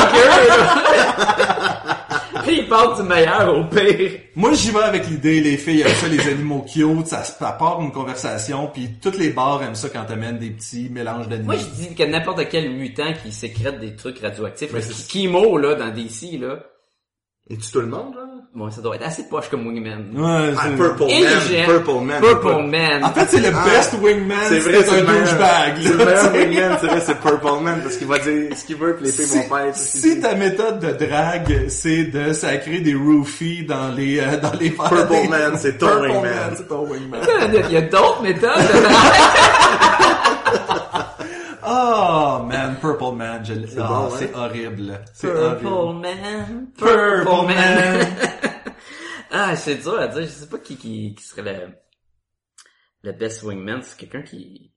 [2.53, 4.11] il parle du meilleur au pire.
[4.36, 7.80] Moi, j'y vais avec l'idée, les filles aiment ça, les animaux cute, ça, ça part
[7.80, 11.53] une conversation, puis toutes les bars aiment ça quand t'amènes des petits mélanges d'animaux.
[11.53, 15.57] Moi, je dis que n'importe quel mutant qui sécrète des trucs radioactifs, le c'est- Kimo,
[15.59, 16.59] là, dans DC, là,
[17.51, 18.22] Et tu tout le monde, là?
[18.55, 20.12] bon, ça doit être assez poche comme Wingman.
[20.16, 21.32] Ouais, Ah, c'est- Purple Et Man.
[21.66, 22.22] Purple Man.
[22.22, 23.05] Purple Man.
[23.05, 25.74] En fait, c'est le Ah, best wingman, C'est vrai, c'est un douchebag.
[25.82, 28.76] C'est le meilleur wingman, c'est vrai, c'est Purple Man, parce qu'il va dire ce qu'il
[28.76, 32.80] veut, puis les filles Si, vont faire si ta méthode de drague, c'est de sacrer
[32.80, 36.22] des roofies dans les, euh, dans les Purple Man, c'est ton Purple wingman.
[36.22, 37.20] Man, c'est ton wingman.
[37.68, 38.53] Il y a d'autres méthodes.
[41.67, 44.17] Oh, man, Purple Man, je l'ai- C'est ah, bon, hein?
[44.19, 45.01] c'est horrible.
[45.15, 45.61] C'est horrible.
[45.61, 46.73] Purple Man.
[46.77, 48.07] Purple Man.
[49.31, 50.23] ah, c'est dur à dire.
[50.23, 51.75] Je sais pas qui, qui, qui serait le,
[53.03, 53.81] le best wingman.
[53.83, 54.74] C'est quelqu'un qui...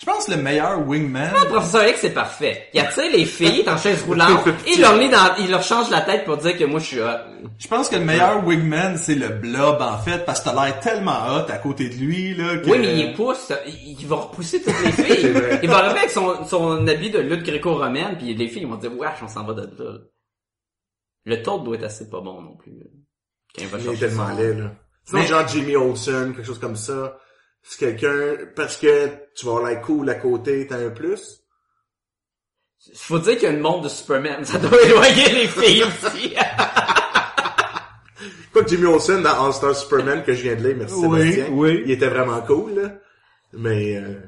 [0.00, 2.68] Je pense que le meilleur wingman, Le professeur X, c'est parfait.
[2.72, 5.90] Il attire les filles dans chaise roulante et il leur, lit dans, il leur change
[5.90, 7.18] la tête pour dire que moi, je suis hot.
[7.58, 10.78] je pense que le meilleur wingman, c'est le blob, en fait, parce que t'as l'air
[10.78, 12.70] tellement hot à côté de lui, là, que...
[12.70, 15.32] Oui, mais il pousse, il, il va repousser toutes les filles.
[15.64, 18.96] Il va arriver avec son, son habit de lutte gréco-romaine, puis les filles vont dire,
[18.96, 19.98] wesh, on s'en va de là.
[21.24, 22.72] Le taux doit être assez pas bon non plus.
[23.54, 24.70] Quand il va Il est tellement laid, là.
[25.04, 27.18] Sinon, Mais- genre Jimmy Olsen, quelque chose comme ça.
[27.70, 31.42] C'est quelqu'un, parce que tu vas avoir l'air cool à côté, t'as un plus?
[32.94, 36.34] Faut dire qu'il y a une monde de Superman, ça doit éloigner les filles aussi.
[38.52, 41.54] Quoi que Jimmy Olsen dans All-Star Superman que je viens de lire, merci Oui, Sébastien.
[41.54, 41.82] oui.
[41.84, 42.90] Il était vraiment cool, là.
[43.52, 44.20] Mais, euh,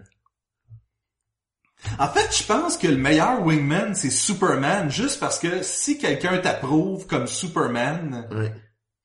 [1.98, 6.36] En fait, je pense que le meilleur wingman, c'est Superman, juste parce que si quelqu'un
[6.38, 8.52] t'approuve comme Superman, ouais.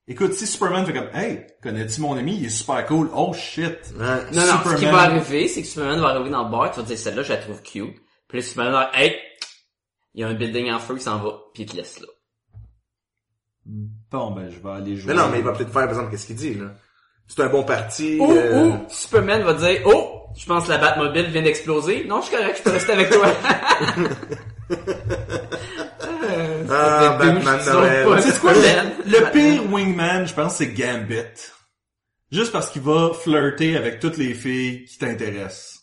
[0.07, 3.77] Écoute, si Superman fait comme, hey, connais-tu mon ami, il est super cool, oh shit.
[3.95, 6.79] Non, non, ce qui va arriver, c'est que Superman va arriver dans le bar, tu
[6.79, 7.95] vas dire, celle-là, je la trouve cute.
[8.27, 9.15] Puis là, Superman va dire, hey,
[10.13, 12.07] il y a un building en feu, il s'en va, puis il te laisse là.
[13.65, 15.13] Bon, ben, je vais aller jouer.
[15.13, 16.75] Mais non, mais il va peut-être faire, par exemple, qu'est-ce qu'il dit, là?
[17.27, 18.19] C'est un bon parti.
[18.19, 22.05] Ou, euh, ou, Superman va dire, oh, je pense que la Batmobile vient d'exploser.
[22.05, 23.27] Non, je suis correct, je peux rester avec toi.
[26.29, 28.21] Euh, Ah, c'est Batman Noël.
[28.21, 31.51] C'est quoi le, le pire wingman, je pense, c'est Gambit.
[32.31, 35.81] juste parce qu'il va flirter avec toutes les filles qui t'intéressent.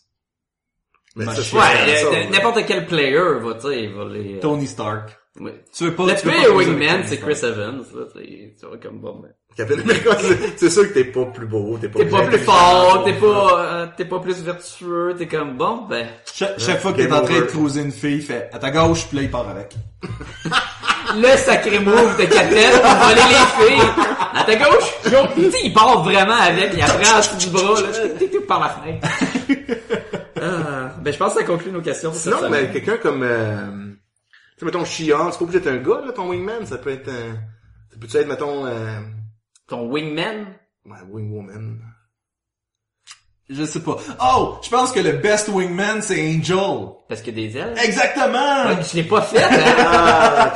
[1.15, 2.29] Mais ça, Ouais, euh, ouais.
[2.29, 4.35] n'importe quel player va, tu sais, va les...
[4.35, 5.15] euh, Tony Stark.
[5.39, 5.63] ouais.
[5.75, 9.29] Tu veux pas, Le pire wingman, c'est Chris Evans, là, tu vois, comme bon, ben.
[9.55, 12.23] Captain America, c'est- c'est sûr que t'es pas plus beau, t'es pas T'es plus pas
[12.25, 16.07] plus fort, t'es pas, euh, t'es pas plus vertueux, t'es comme bon, ben.
[16.33, 17.47] Chaque, chaque fois qu'il est Game en train de over.
[17.51, 19.73] croiser une fille, il fait à ta gauche, puis là il part avec.
[21.15, 23.89] Le sacré move de Captain pour voler les filles.
[24.35, 24.93] À ta gauche.
[25.35, 27.87] Tu sais, il part vraiment avec, il apprend en dessous du bras, là,
[28.17, 29.07] tic, tic, par la fenêtre.
[30.41, 32.71] Ah, ben, je pense que ça conclut nos questions Sinon, mais semaine.
[32.71, 36.29] quelqu'un comme, euh, tu sais, mettons, She-Hulk, c'est pas obligé d'être un gars, là, ton
[36.29, 37.33] wingman, ça peut être un,
[37.91, 38.71] ça peut être, mettons, euh,
[39.67, 41.92] Ton wingman, ouais, wingwoman.
[43.55, 43.97] Je sais pas.
[44.21, 44.55] Oh!
[44.63, 46.87] Je pense que le best wingman, c'est Angel.
[47.07, 47.73] parce qu'il y a des ailes.
[47.83, 48.65] Exactement!
[48.67, 49.75] Ouais, je l'ai pas fait, hein.
[49.79, 50.53] Ah,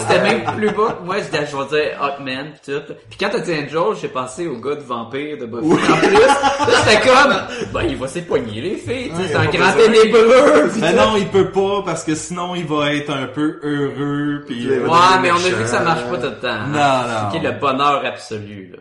[0.00, 0.96] C'était même plus bas.
[0.98, 2.94] que Moi, je je vais dire Hawkman pis tout.
[3.10, 5.66] Puis quand t'as dit Angel, j'ai pensé au gars de vampire de Buffy.
[5.92, 7.34] En plus, là, c'était comme,
[7.72, 10.70] ben, il va s'époigner les filles, tu sais, Ouais, c'est un grand ténébreux.
[10.80, 14.62] Mais non, il peut pas, parce que sinon il va être un peu heureux, puis...
[14.62, 16.48] Il euh, Ouais, mais on a vu que ça marche pas tout le temps.
[16.48, 16.66] hein.
[16.68, 17.30] Non, non.
[17.30, 18.78] Qui est le bonheur absolu, là.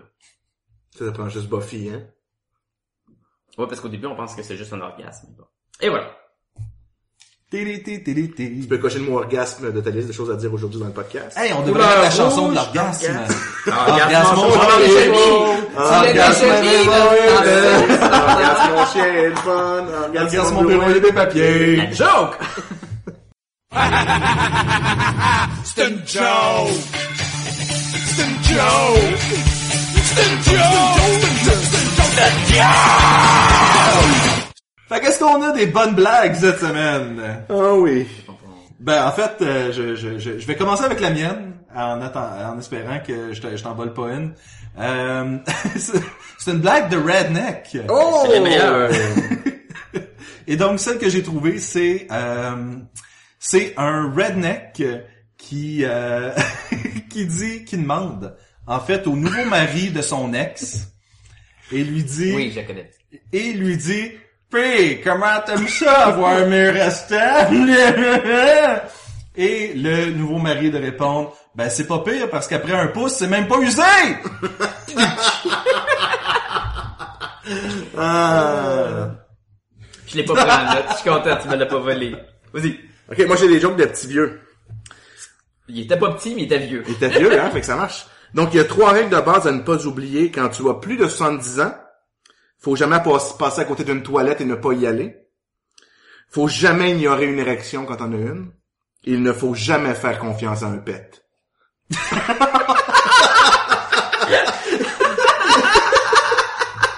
[0.97, 2.01] Ça, ça prend juste Buffy, hein.
[3.57, 5.27] Ouais, parce qu'au début, on pense que c'est juste un orgasme.
[5.81, 6.11] Et voilà.
[7.49, 8.59] Tiri, tiri, tiri, tiri.
[8.61, 10.87] Tu peux cocher le mot orgasme de ta liste de choses à dire aujourd'hui dans
[10.87, 11.37] le podcast.
[11.37, 13.19] Hey, on devrait mettre la chanson de l'orgasme.
[13.67, 14.43] Orgasme, Orgasme, mon.
[15.77, 16.45] Orgasme
[18.75, 19.85] mon chien est le fun.
[20.03, 21.89] Orgasme Orgasme mon bureau et des papiers.
[21.93, 22.37] Joke!
[25.63, 26.83] C'est une joke!
[28.07, 29.17] C'est une joke!
[30.03, 31.86] C'est une joke!
[34.89, 37.43] Fait qu'est-ce qu'on a des bonnes blagues cette semaine?
[37.49, 38.07] Ah oui.
[38.79, 42.27] Ben, en fait, euh, je, je, je, je vais commencer avec la mienne, en, attend,
[42.53, 44.33] en espérant que je, je t'en vole pas une.
[44.79, 45.37] Euh,
[46.37, 47.77] c'est une blague de redneck.
[47.89, 48.23] Oh!
[48.25, 48.89] C'est les meilleurs.
[50.47, 52.75] Et donc, celle que j'ai trouvée, c'est euh,
[53.39, 54.81] c'est un redneck
[55.37, 56.31] qui euh,
[57.09, 60.87] qui dit, qui demande, en fait, au nouveau mari de son ex,
[61.71, 62.89] et lui dit, Oui, je la connais.
[63.33, 64.11] et lui dit,
[64.51, 67.51] Pis, comment t'aimes ça avoir mes restants?
[69.35, 73.27] et le nouveau mari de répondre, ben c'est pas pire parce qu'après un pouce, c'est
[73.27, 73.81] même pas usé!
[77.97, 79.11] Ah.
[80.07, 80.85] Je l'ai pas pris en note.
[80.89, 82.15] Je suis content, tu me l'as pas volé.
[82.53, 82.79] Vas-y.
[83.11, 84.39] Ok, moi j'ai des jokes de petits vieux.
[85.67, 86.83] Il était pas petit, mais il était vieux.
[86.87, 88.05] Il était vieux, hein, fait que ça marche.
[88.33, 90.75] Donc, il y a trois règles de base à ne pas oublier quand tu as
[90.75, 91.75] plus de 70 ans.
[92.59, 95.15] Faut jamais passe- passer à côté d'une toilette et ne pas y aller.
[96.29, 98.51] Faut jamais ignorer une érection quand on a une.
[99.03, 101.23] Il ne faut jamais faire confiance à un pet.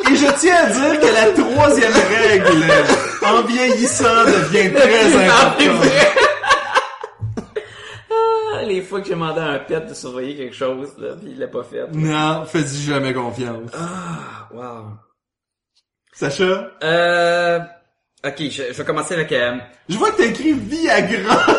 [0.09, 2.63] Et je tiens à dire que la troisième règle,
[3.25, 5.89] en vieillissant, devient très importante.
[8.67, 11.39] Les fois que j'ai demandé à un pet de surveiller quelque chose, là, pis il
[11.39, 11.87] l'a pas fait.
[11.93, 13.71] Non, fais-y jamais confiance.
[13.73, 14.85] Ah, wow.
[16.13, 17.59] Sacha, Euh,
[18.25, 19.57] ok, je, je vais commencer avec, euh,
[19.87, 21.45] je vois que t'as écrit Viagra.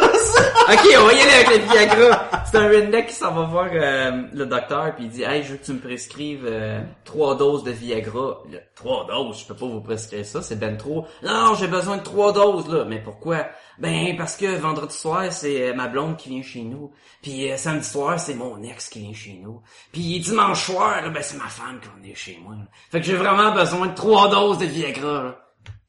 [0.68, 2.30] Ok, on va y aller avec les Viagra.
[2.44, 5.52] C'est un redneck qui s'en va voir euh, le docteur puis il dit "Hey, je
[5.52, 9.54] veux que tu me prescrives euh, trois doses de Viagra." Là, trois doses, je peux
[9.54, 11.06] pas vous prescrire ça, c'est ben trop.
[11.24, 12.84] Non, j'ai besoin de trois doses là.
[12.84, 13.48] Mais pourquoi?
[13.78, 16.92] Ben parce que vendredi soir, c'est euh, ma blonde qui vient chez nous.
[17.20, 19.61] Puis euh, samedi soir, c'est mon ex qui vient chez nous.
[19.92, 22.54] Puis dimanche soir, là, ben c'est ma femme qui venir chez moi.
[22.54, 22.62] là.
[22.92, 25.22] Fait que j'ai vraiment besoin de trois doses de Viagra.
[25.24, 25.36] Là.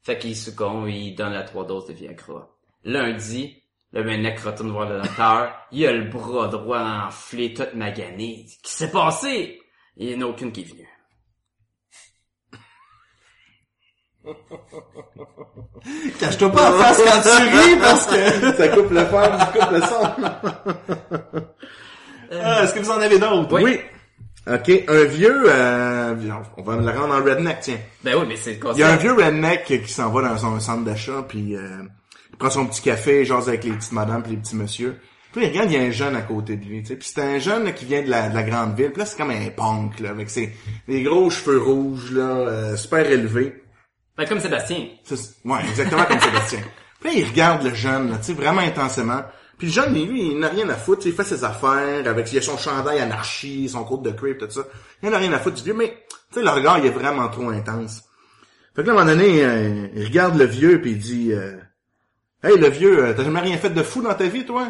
[0.02, 2.48] Fait qu'il succombe, il donne la trois doses de Viagra.
[2.84, 5.54] Lundi, le mec retourne voir le docteur.
[5.70, 8.44] Il a le bras droit enflé, tout magané.
[8.46, 9.60] Qu'est-ce qui s'est passé?
[9.96, 10.88] Il n'y en a aucune qui est venue.
[16.20, 17.28] Cache-toi pas en face quand tu
[17.58, 18.56] ris parce que...
[18.56, 21.46] Ça coupe le fer, ça coupe le son.
[22.34, 23.60] Ah, Est-ce que vous en avez d'autres?
[23.60, 23.78] Oui.
[24.44, 26.14] Ok, un vieux, euh,
[26.56, 27.78] on va le rendre en redneck, tiens.
[28.02, 30.46] Ben oui, mais c'est le Il y a un vieux redneck qui s'en va dans
[30.46, 31.82] un centre d'achat, puis euh,
[32.30, 34.98] il prend son petit café, genre avec les petites madames puis les petits monsieur.
[35.32, 36.96] Puis il regarde, il y a un jeune à côté de lui, tu sais.
[36.96, 38.90] Puis c'est un jeune là, qui vient de la, de la grande ville.
[38.90, 40.52] Puis là, c'est comme un punk, là, avec ses
[40.88, 43.62] des gros cheveux rouges, là, euh, super élevés.
[44.18, 44.88] Ben, comme Sébastien.
[45.44, 46.60] Ouais, exactement comme Sébastien.
[47.00, 49.22] Puis là, il regarde le jeune, là, tu sais, vraiment intensément.
[49.62, 52.38] Puis le jeune, lui, il n'a rien à foutre, il fait ses affaires, avec il
[52.38, 54.62] a son chandail anarchie, son côte de crepe, tout ça.
[55.04, 57.28] Il n'a rien à foutre du vieux, mais, tu sais, le regard, il est vraiment
[57.28, 58.02] trop intense.
[58.74, 61.32] Fait que là, à un moment donné, euh, il regarde le vieux, puis il dit,
[61.32, 61.56] euh,
[62.42, 64.66] Hey, le vieux, euh, t'as jamais rien fait de fou dans ta vie, toi?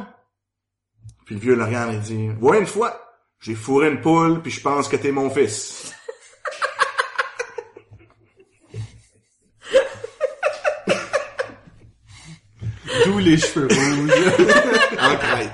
[1.24, 3.00] Puis le vieux le regarde et dit, Ouais, une fois,
[3.40, 5.94] j'ai fourré une poule, puis je pense que t'es mon fils.
[13.04, 14.10] D'où les cheveux rouges.
[15.00, 15.50] En crête.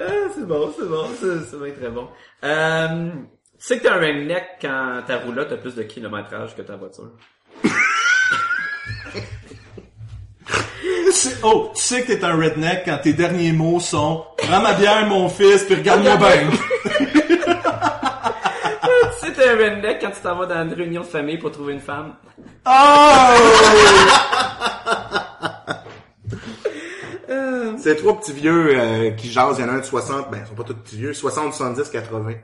[0.00, 2.08] Ah, c'est bon, c'est bon, c'est, c'est bien très bon.
[2.44, 3.10] Euh,
[3.58, 6.76] tu sais que t'es un redneck quand ta roulotte a plus de kilométrage que ta
[6.76, 7.10] voiture.
[11.42, 15.06] Oh, tu sais que t'es un redneck quand tes derniers mots sont «Prends ma bière,
[15.06, 16.50] mon fils, puis regarde-moi bien.
[19.42, 21.80] T'es un redneck quand tu t'en vas dans une réunion de famille pour trouver une
[21.80, 22.14] femme.»
[22.66, 22.70] Oh!
[27.78, 29.56] C'est trois petits vieux euh, qui jasent.
[29.58, 31.14] Il y en a un de 60, ben, ils sont pas tous petits vieux.
[31.14, 32.34] 60, 70, 80.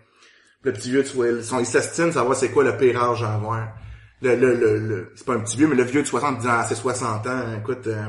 [0.63, 3.23] Le petit vieux, tu vois, ils sont- ils s'astinent savoir c'est quoi le pire âge
[3.23, 3.69] à avoir.
[4.23, 6.47] Le, le, le, le- c'est pas un petit vieux, mais le vieux de 60 dit,
[6.49, 8.07] ah, c'est 60 ans, écoute, euh,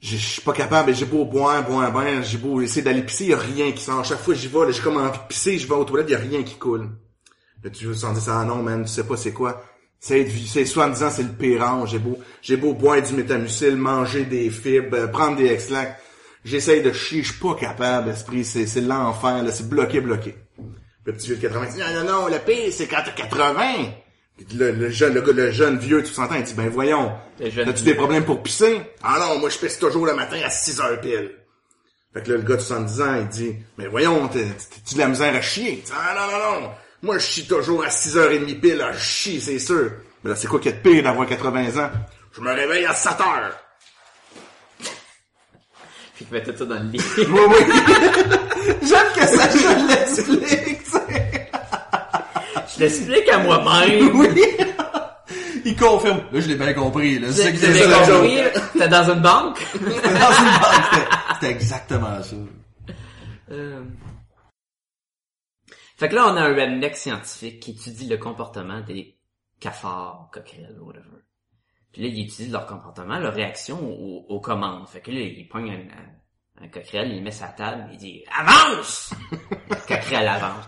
[0.00, 3.34] je suis pas capable, j'ai beau boire, boire, boire, j'ai beau essayer d'aller pisser, y
[3.34, 4.02] a rien qui sort.
[4.04, 6.08] Chaque fois que j'y vais, là, j'ai comme envie de pisser, je vais aux toilettes,
[6.10, 6.88] y a rien qui coule.
[7.62, 9.62] Le petit vieux s'en dit, ah non, man, tu sais pas c'est quoi.
[10.00, 11.86] C'est c'est 70 ans, c'est le pire.
[11.86, 15.96] J'ai beau, j'ai beau boire du métamucil, manger des fibres, euh, prendre des ex-lacs.
[16.44, 20.34] J'essaye de chier, je suis pas capable, esprit, c'est, c'est l'enfer, là, c'est bloqué, bloqué.
[21.04, 23.62] Le petit vieux de 80 dit, non, non, non, le pire, c'est quand t'as 80.
[24.56, 27.12] Le, le jeune, le, le jeune vieux 60 ans, il dit, ben voyons,
[27.68, 28.80] as-tu des problèmes pour pisser?
[29.04, 31.30] Ah non, moi je pisse toujours le matin à 6 heures pile.
[32.12, 34.98] Fait que là, le gars de 70 ans, il dit, mais voyons, t'as- t'as-tu de
[34.98, 35.74] la misère à chier?
[35.78, 36.70] Il dit, ah non, non, non,
[37.02, 39.90] moi je chie toujours à 6h30 pile, ah, je chie, c'est sûr.
[40.24, 41.90] Mais là, c'est quoi qui est de pire d'avoir 80 ans?
[42.32, 43.58] Je me réveille à 7 heures.
[46.14, 47.00] Puis tu mets tout ça dans le lit.
[47.18, 47.74] Oui, oui.
[48.82, 51.50] J'aime que ça, je l'explique, tu sais.
[52.76, 54.20] Je l'explique à moi-même.
[54.20, 54.28] Oui.
[55.64, 56.18] Il confirme.
[56.32, 57.28] Là, je l'ai bien compris, là.
[57.32, 58.50] C'est que la compris, là?
[58.78, 59.58] T'es dans une banque?
[59.74, 62.36] Dans une banque, c'était- C'était exactement ça.
[63.50, 63.80] Euh.
[66.02, 69.16] Fait que là, on a un redneck scientifique qui étudie le comportement des
[69.60, 71.22] cafards, coquerelles, whatever.
[71.92, 73.78] Puis là, il étudie leur comportement, leur réaction
[74.28, 74.88] aux, commandes.
[74.88, 79.76] Fait que là, il pogne un, un, il met la table, il dit «Avance!» Le
[79.76, 80.64] coquerelle avance.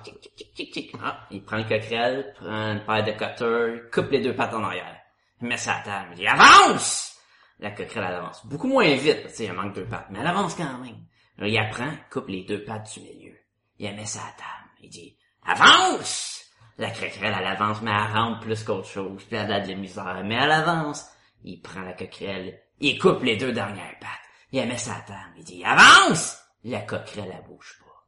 [1.03, 4.63] Ah, il prend le coquerelle, prend une paire de cutters, coupe les deux pattes en
[4.63, 5.01] arrière.
[5.43, 7.19] Il met la table, il dit «Avance!»
[7.59, 8.47] La coquerelle, elle avance.
[8.47, 11.05] Beaucoup moins vite, sais, elle manque deux pattes, mais elle avance quand même.
[11.39, 13.37] Là, il apprend, coupe les deux pattes du milieu.
[13.81, 14.71] Il met la table.
[14.81, 16.45] Il dit, avance!
[16.77, 19.23] La coquerelle, elle avance, mais elle rentre plus qu'autre chose.
[19.25, 21.07] Puis elle a de la misère, mais elle avance.
[21.45, 24.11] Il prend la coquerelle, il coupe les deux dernières pattes.
[24.51, 25.35] Il la met la table.
[25.37, 26.39] Il dit, avance!
[26.65, 28.07] La coquerelle, elle bouge pas.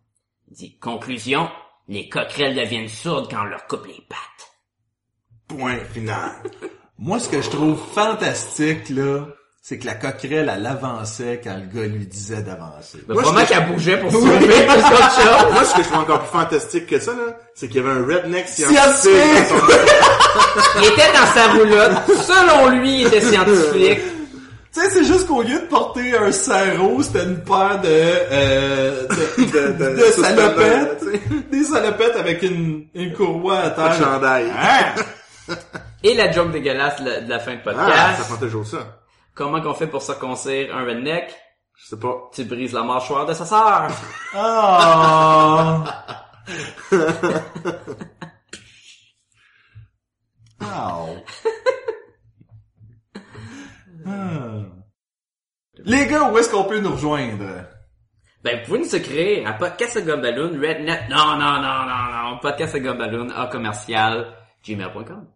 [0.48, 1.50] Il dit, conclusion,
[1.88, 4.52] les coquerelles deviennent sourdes quand on leur coupe les pattes.
[5.48, 6.42] Point final.
[6.98, 9.26] Moi, ce que je trouve fantastique, là,
[9.68, 12.98] c'est que la coquerelle, elle avançait quand le gars lui disait d'avancer.
[13.08, 15.46] Vraiment je- qu'elle bougeait pour se sauver qu'autre chose.
[15.52, 17.98] Moi, ce que je trouve encore plus fantastique que ça, là, c'est qu'il y avait
[17.98, 18.78] un redneck scientifique.
[18.78, 19.48] Scientifique!
[19.50, 21.92] dans son- Il était dans sa roulotte.
[22.26, 23.98] Selon lui, il était scientifique.
[24.72, 29.08] Tu sais, c'est juste qu'au lieu de porter un sarrau, c'était une paire de, euh,
[29.08, 31.04] de, de, de salopettes.
[31.50, 33.94] Des salopettes avec une, une courroie à terre.
[33.94, 34.46] chandail.
[34.56, 35.54] Hein?
[36.04, 38.18] Et la joke dégueulasse de la, de la fin de Ah, podcast.
[38.18, 38.78] ça prend toujours ça.
[39.36, 41.30] Comment qu'on fait pour circoncire un redneck?
[41.76, 42.30] Je sais pas.
[42.32, 43.88] Tu brises la mâchoire de sa sœur.
[50.78, 51.16] Oh.
[55.84, 57.64] Les gars, où est-ce qu'on peut nous rejoindre?
[58.42, 59.96] Ben, vous pouvez nous écrire à podcast
[60.60, 64.34] redneck, non, non, non, non, non, podcast à commercial,
[64.64, 65.35] gmail.com.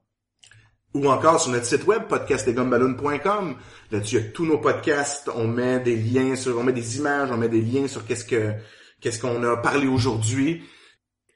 [0.92, 3.56] Ou encore sur notre site web, podcastdesgumballoon.com.
[3.92, 5.30] Là-dessus, il y a tous nos podcasts.
[5.34, 8.24] On met des liens sur, on met des images, on met des liens sur qu'est-ce
[8.24, 8.54] que,
[9.00, 10.64] qu'est-ce qu'on a parlé aujourd'hui.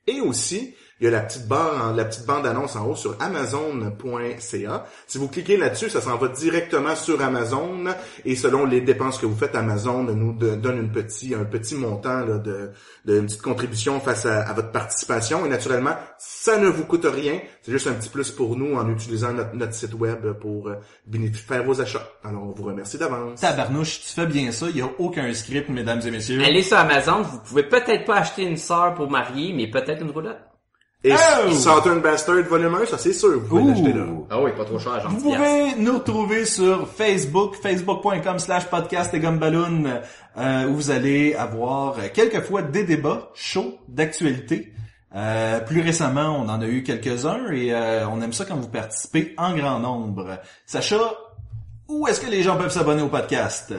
[0.09, 3.17] Et aussi, il y a la petite barre, la petite bande annonce en haut sur
[3.21, 4.87] amazon.ca.
[5.07, 7.85] Si vous cliquez là-dessus, ça s'en va directement sur Amazon
[8.25, 12.21] et selon les dépenses que vous faites, Amazon nous donne une petit, un petit montant
[12.21, 12.71] là, de,
[13.05, 15.45] de une petite contribution face à, à votre participation.
[15.45, 17.41] Et naturellement, ça ne vous coûte rien.
[17.63, 20.77] C'est juste un petit plus pour nous en utilisant notre, notre site web pour euh,
[21.47, 22.09] faire vos achats.
[22.23, 23.41] Alors, on vous remercie d'avance.
[23.41, 26.41] Tabarnouche, tu fais bien ça, il y a aucun script, mesdames et messieurs.
[26.45, 30.11] Allez sur Amazon, vous pouvez peut-être pas acheter une sœur pour marier, mais peut-être une
[30.11, 30.54] roulotte.
[31.07, 31.51] Et Oh!
[31.53, 34.07] Southern Bastard Volume 1, ça c'est sûr, vous pouvez l'acheter là.
[34.31, 35.23] Ah oui, pas trop cher, Vous gentil.
[35.37, 40.01] pouvez nous retrouver sur Facebook, facebook.com slash podcast et gumballoon,
[40.39, 44.73] euh, où vous allez avoir quelquefois des débats chauds d'actualité.
[45.15, 48.69] Euh, plus récemment, on en a eu quelques-uns et euh, on aime ça quand vous
[48.69, 50.39] participez en grand nombre.
[50.67, 50.97] Sacha,
[51.87, 53.75] où est-ce que les gens peuvent s'abonner au podcast?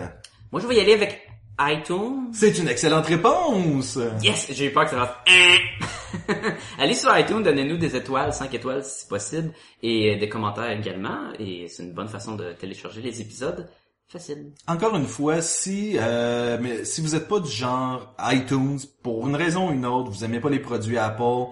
[0.52, 1.25] Moi, je vais y aller avec
[1.60, 2.30] iTunes.
[2.34, 3.99] C'est une excellente réponse.
[4.22, 8.84] Yes, j'ai eu peur que ça fasse Allez sur iTunes, donnez-nous des étoiles, 5 étoiles
[8.84, 9.51] si possible,
[9.82, 13.68] et des commentaires également, et c'est une bonne façon de télécharger les épisodes.
[14.08, 14.51] Facile.
[14.68, 19.36] Encore une fois, si euh, mais si vous êtes pas du genre iTunes, pour une
[19.36, 21.47] raison ou une autre, vous aimez pas les produits Apple,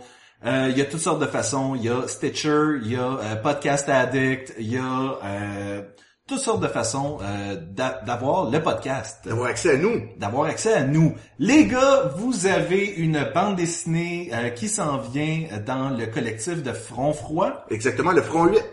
[0.45, 1.75] euh, il y a toutes sortes de façons.
[1.75, 5.81] Il y a Stitcher, il y a euh, Podcast Addict, il y a euh,
[6.27, 10.01] toutes sortes de façons euh, d'a- d'avoir le podcast, D'avoir accès à nous.
[10.17, 11.15] d'avoir accès à nous.
[11.37, 16.71] Les gars, vous avez une bande dessinée euh, qui s'en vient dans le collectif de
[16.71, 17.65] Front Froid.
[17.69, 18.63] Exactement, le front 8.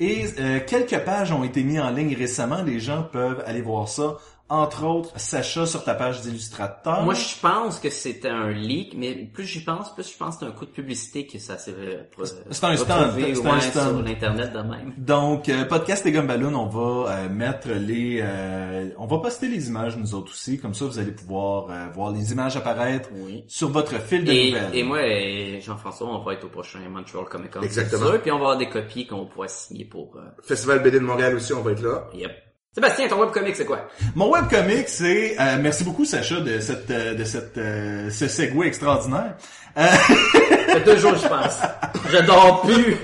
[0.00, 2.62] Et euh, quelques pages ont été mises en ligne récemment.
[2.62, 4.16] Les gens peuvent aller voir ça.
[4.50, 7.02] Entre autres, Sacha sur ta page d'illustrateur.
[7.02, 10.40] Moi, je pense que c'était un leak, mais plus j'y pense, plus je pense que
[10.44, 12.02] c'est un coup de publicité que ça s'est euh,
[12.50, 13.80] C'est un retrouvé, c'est un stunt.
[13.90, 14.92] sur l'internet de même.
[14.98, 18.20] Donc, euh, podcast et Gumballoon, on va euh, mettre les...
[18.22, 20.58] euh, on va poster les images, nous autres aussi.
[20.58, 23.44] Comme ça, vous allez pouvoir euh, voir les images apparaître Oui.
[23.46, 24.70] sur votre fil de Et, nouvelles.
[24.74, 27.60] et moi et Jean-François, on va être au prochain Montreal Comic Con.
[27.62, 28.02] Exactement.
[28.06, 30.16] c'est sûr, Puis on va avoir des copies qu'on pourra signer pour...
[30.16, 32.08] euh, Festival BD de Montréal aussi, on va être là.
[32.14, 32.32] Yep.
[32.72, 33.88] Sébastien, ton webcomic, c'est quoi?
[34.14, 35.34] Mon webcomic, c'est...
[35.40, 39.34] euh, merci beaucoup, Sacha, de cette euh, de cette euh, ce segue extraordinaire.
[39.76, 39.86] Euh,
[40.84, 41.58] deux jours, je pense.
[42.12, 42.96] Je dors plus.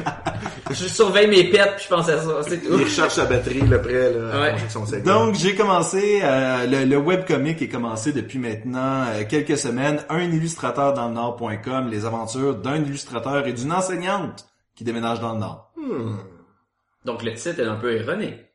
[0.70, 2.40] Je surveille mes pets, puis je pense à ça.
[2.42, 2.76] C'est tout.
[2.76, 4.48] Il recharge sa batterie, le prêt, là, Ouais.
[4.50, 5.26] avec son segment.
[5.26, 10.00] Donc, j'ai commencé, euh, le, le webcomic est commencé depuis maintenant euh, quelques semaines.
[10.08, 15.34] Un illustrateur dans le Nord.com, les aventures d'un illustrateur et d'une enseignante qui déménage dans
[15.34, 15.72] le Nord.
[17.04, 18.45] Donc le titre est un peu erroné.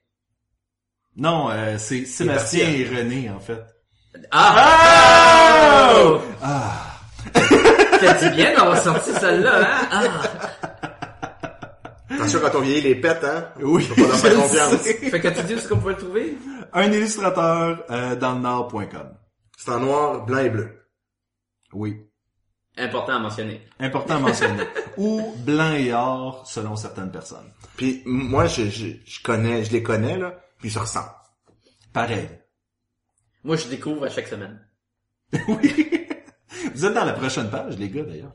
[1.22, 3.64] Non, euh, c'est Sébastien et René, en fait.
[4.32, 5.94] Ah!
[5.96, 6.20] Oh!
[6.42, 6.98] Ah!
[7.34, 9.88] T'as dit bien d'avoir sorti celle-là, hein?
[9.92, 10.22] Ah!
[12.10, 13.50] Attention quand on vieillit les pets, hein?
[13.62, 14.82] Oui, Faut pas leur faire confiance.
[14.82, 14.94] sais.
[14.96, 16.38] Fait que tu dis où est-ce qu'on peut le trouver?
[16.74, 19.14] Un illustrateur euh, dans le Nord.com.
[19.60, 20.88] C'est en noir, blanc et bleu.
[21.72, 21.98] Oui.
[22.80, 23.62] Important à mentionner.
[23.80, 24.64] Important à mentionner.
[24.98, 27.52] Ou blanc et or, selon certaines personnes.
[27.78, 31.12] Puis moi, je, je, je connais, je les connais, là, puis ils se ressemblent.
[31.92, 32.30] Pareil.
[33.44, 34.60] Moi, je découvre à chaque semaine.
[35.48, 35.92] Oui.
[36.76, 38.34] Vous êtes dans la prochaine page, les gars, d'ailleurs.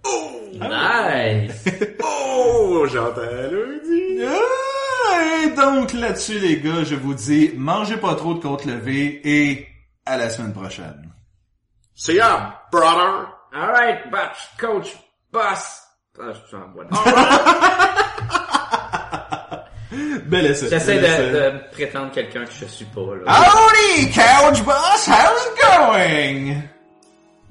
[0.53, 1.65] Nice!
[2.39, 4.19] Oh, j'entends lundi.
[5.45, 9.67] Et donc là-dessus, les gars, je vous dis, mangez pas trop de côtes levées et
[10.05, 11.13] à la semaine prochaine.
[11.95, 13.29] See ya, brother.
[13.53, 14.97] Alright, batch, coach,
[15.33, 15.83] boss.
[16.21, 16.73] Ah, je suis en.
[20.27, 20.69] Bel essai.
[20.71, 23.23] J'essaie de prétendre quelqu'un que je suis pas, là.
[23.27, 26.63] Howdy, couch boss, how's it going?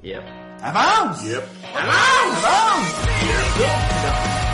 [0.02, 0.22] Yep.
[0.62, 1.24] Avance!
[1.24, 1.42] Yep.
[1.74, 2.44] Avance!
[2.44, 4.45] Avance!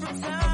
[0.00, 0.49] time.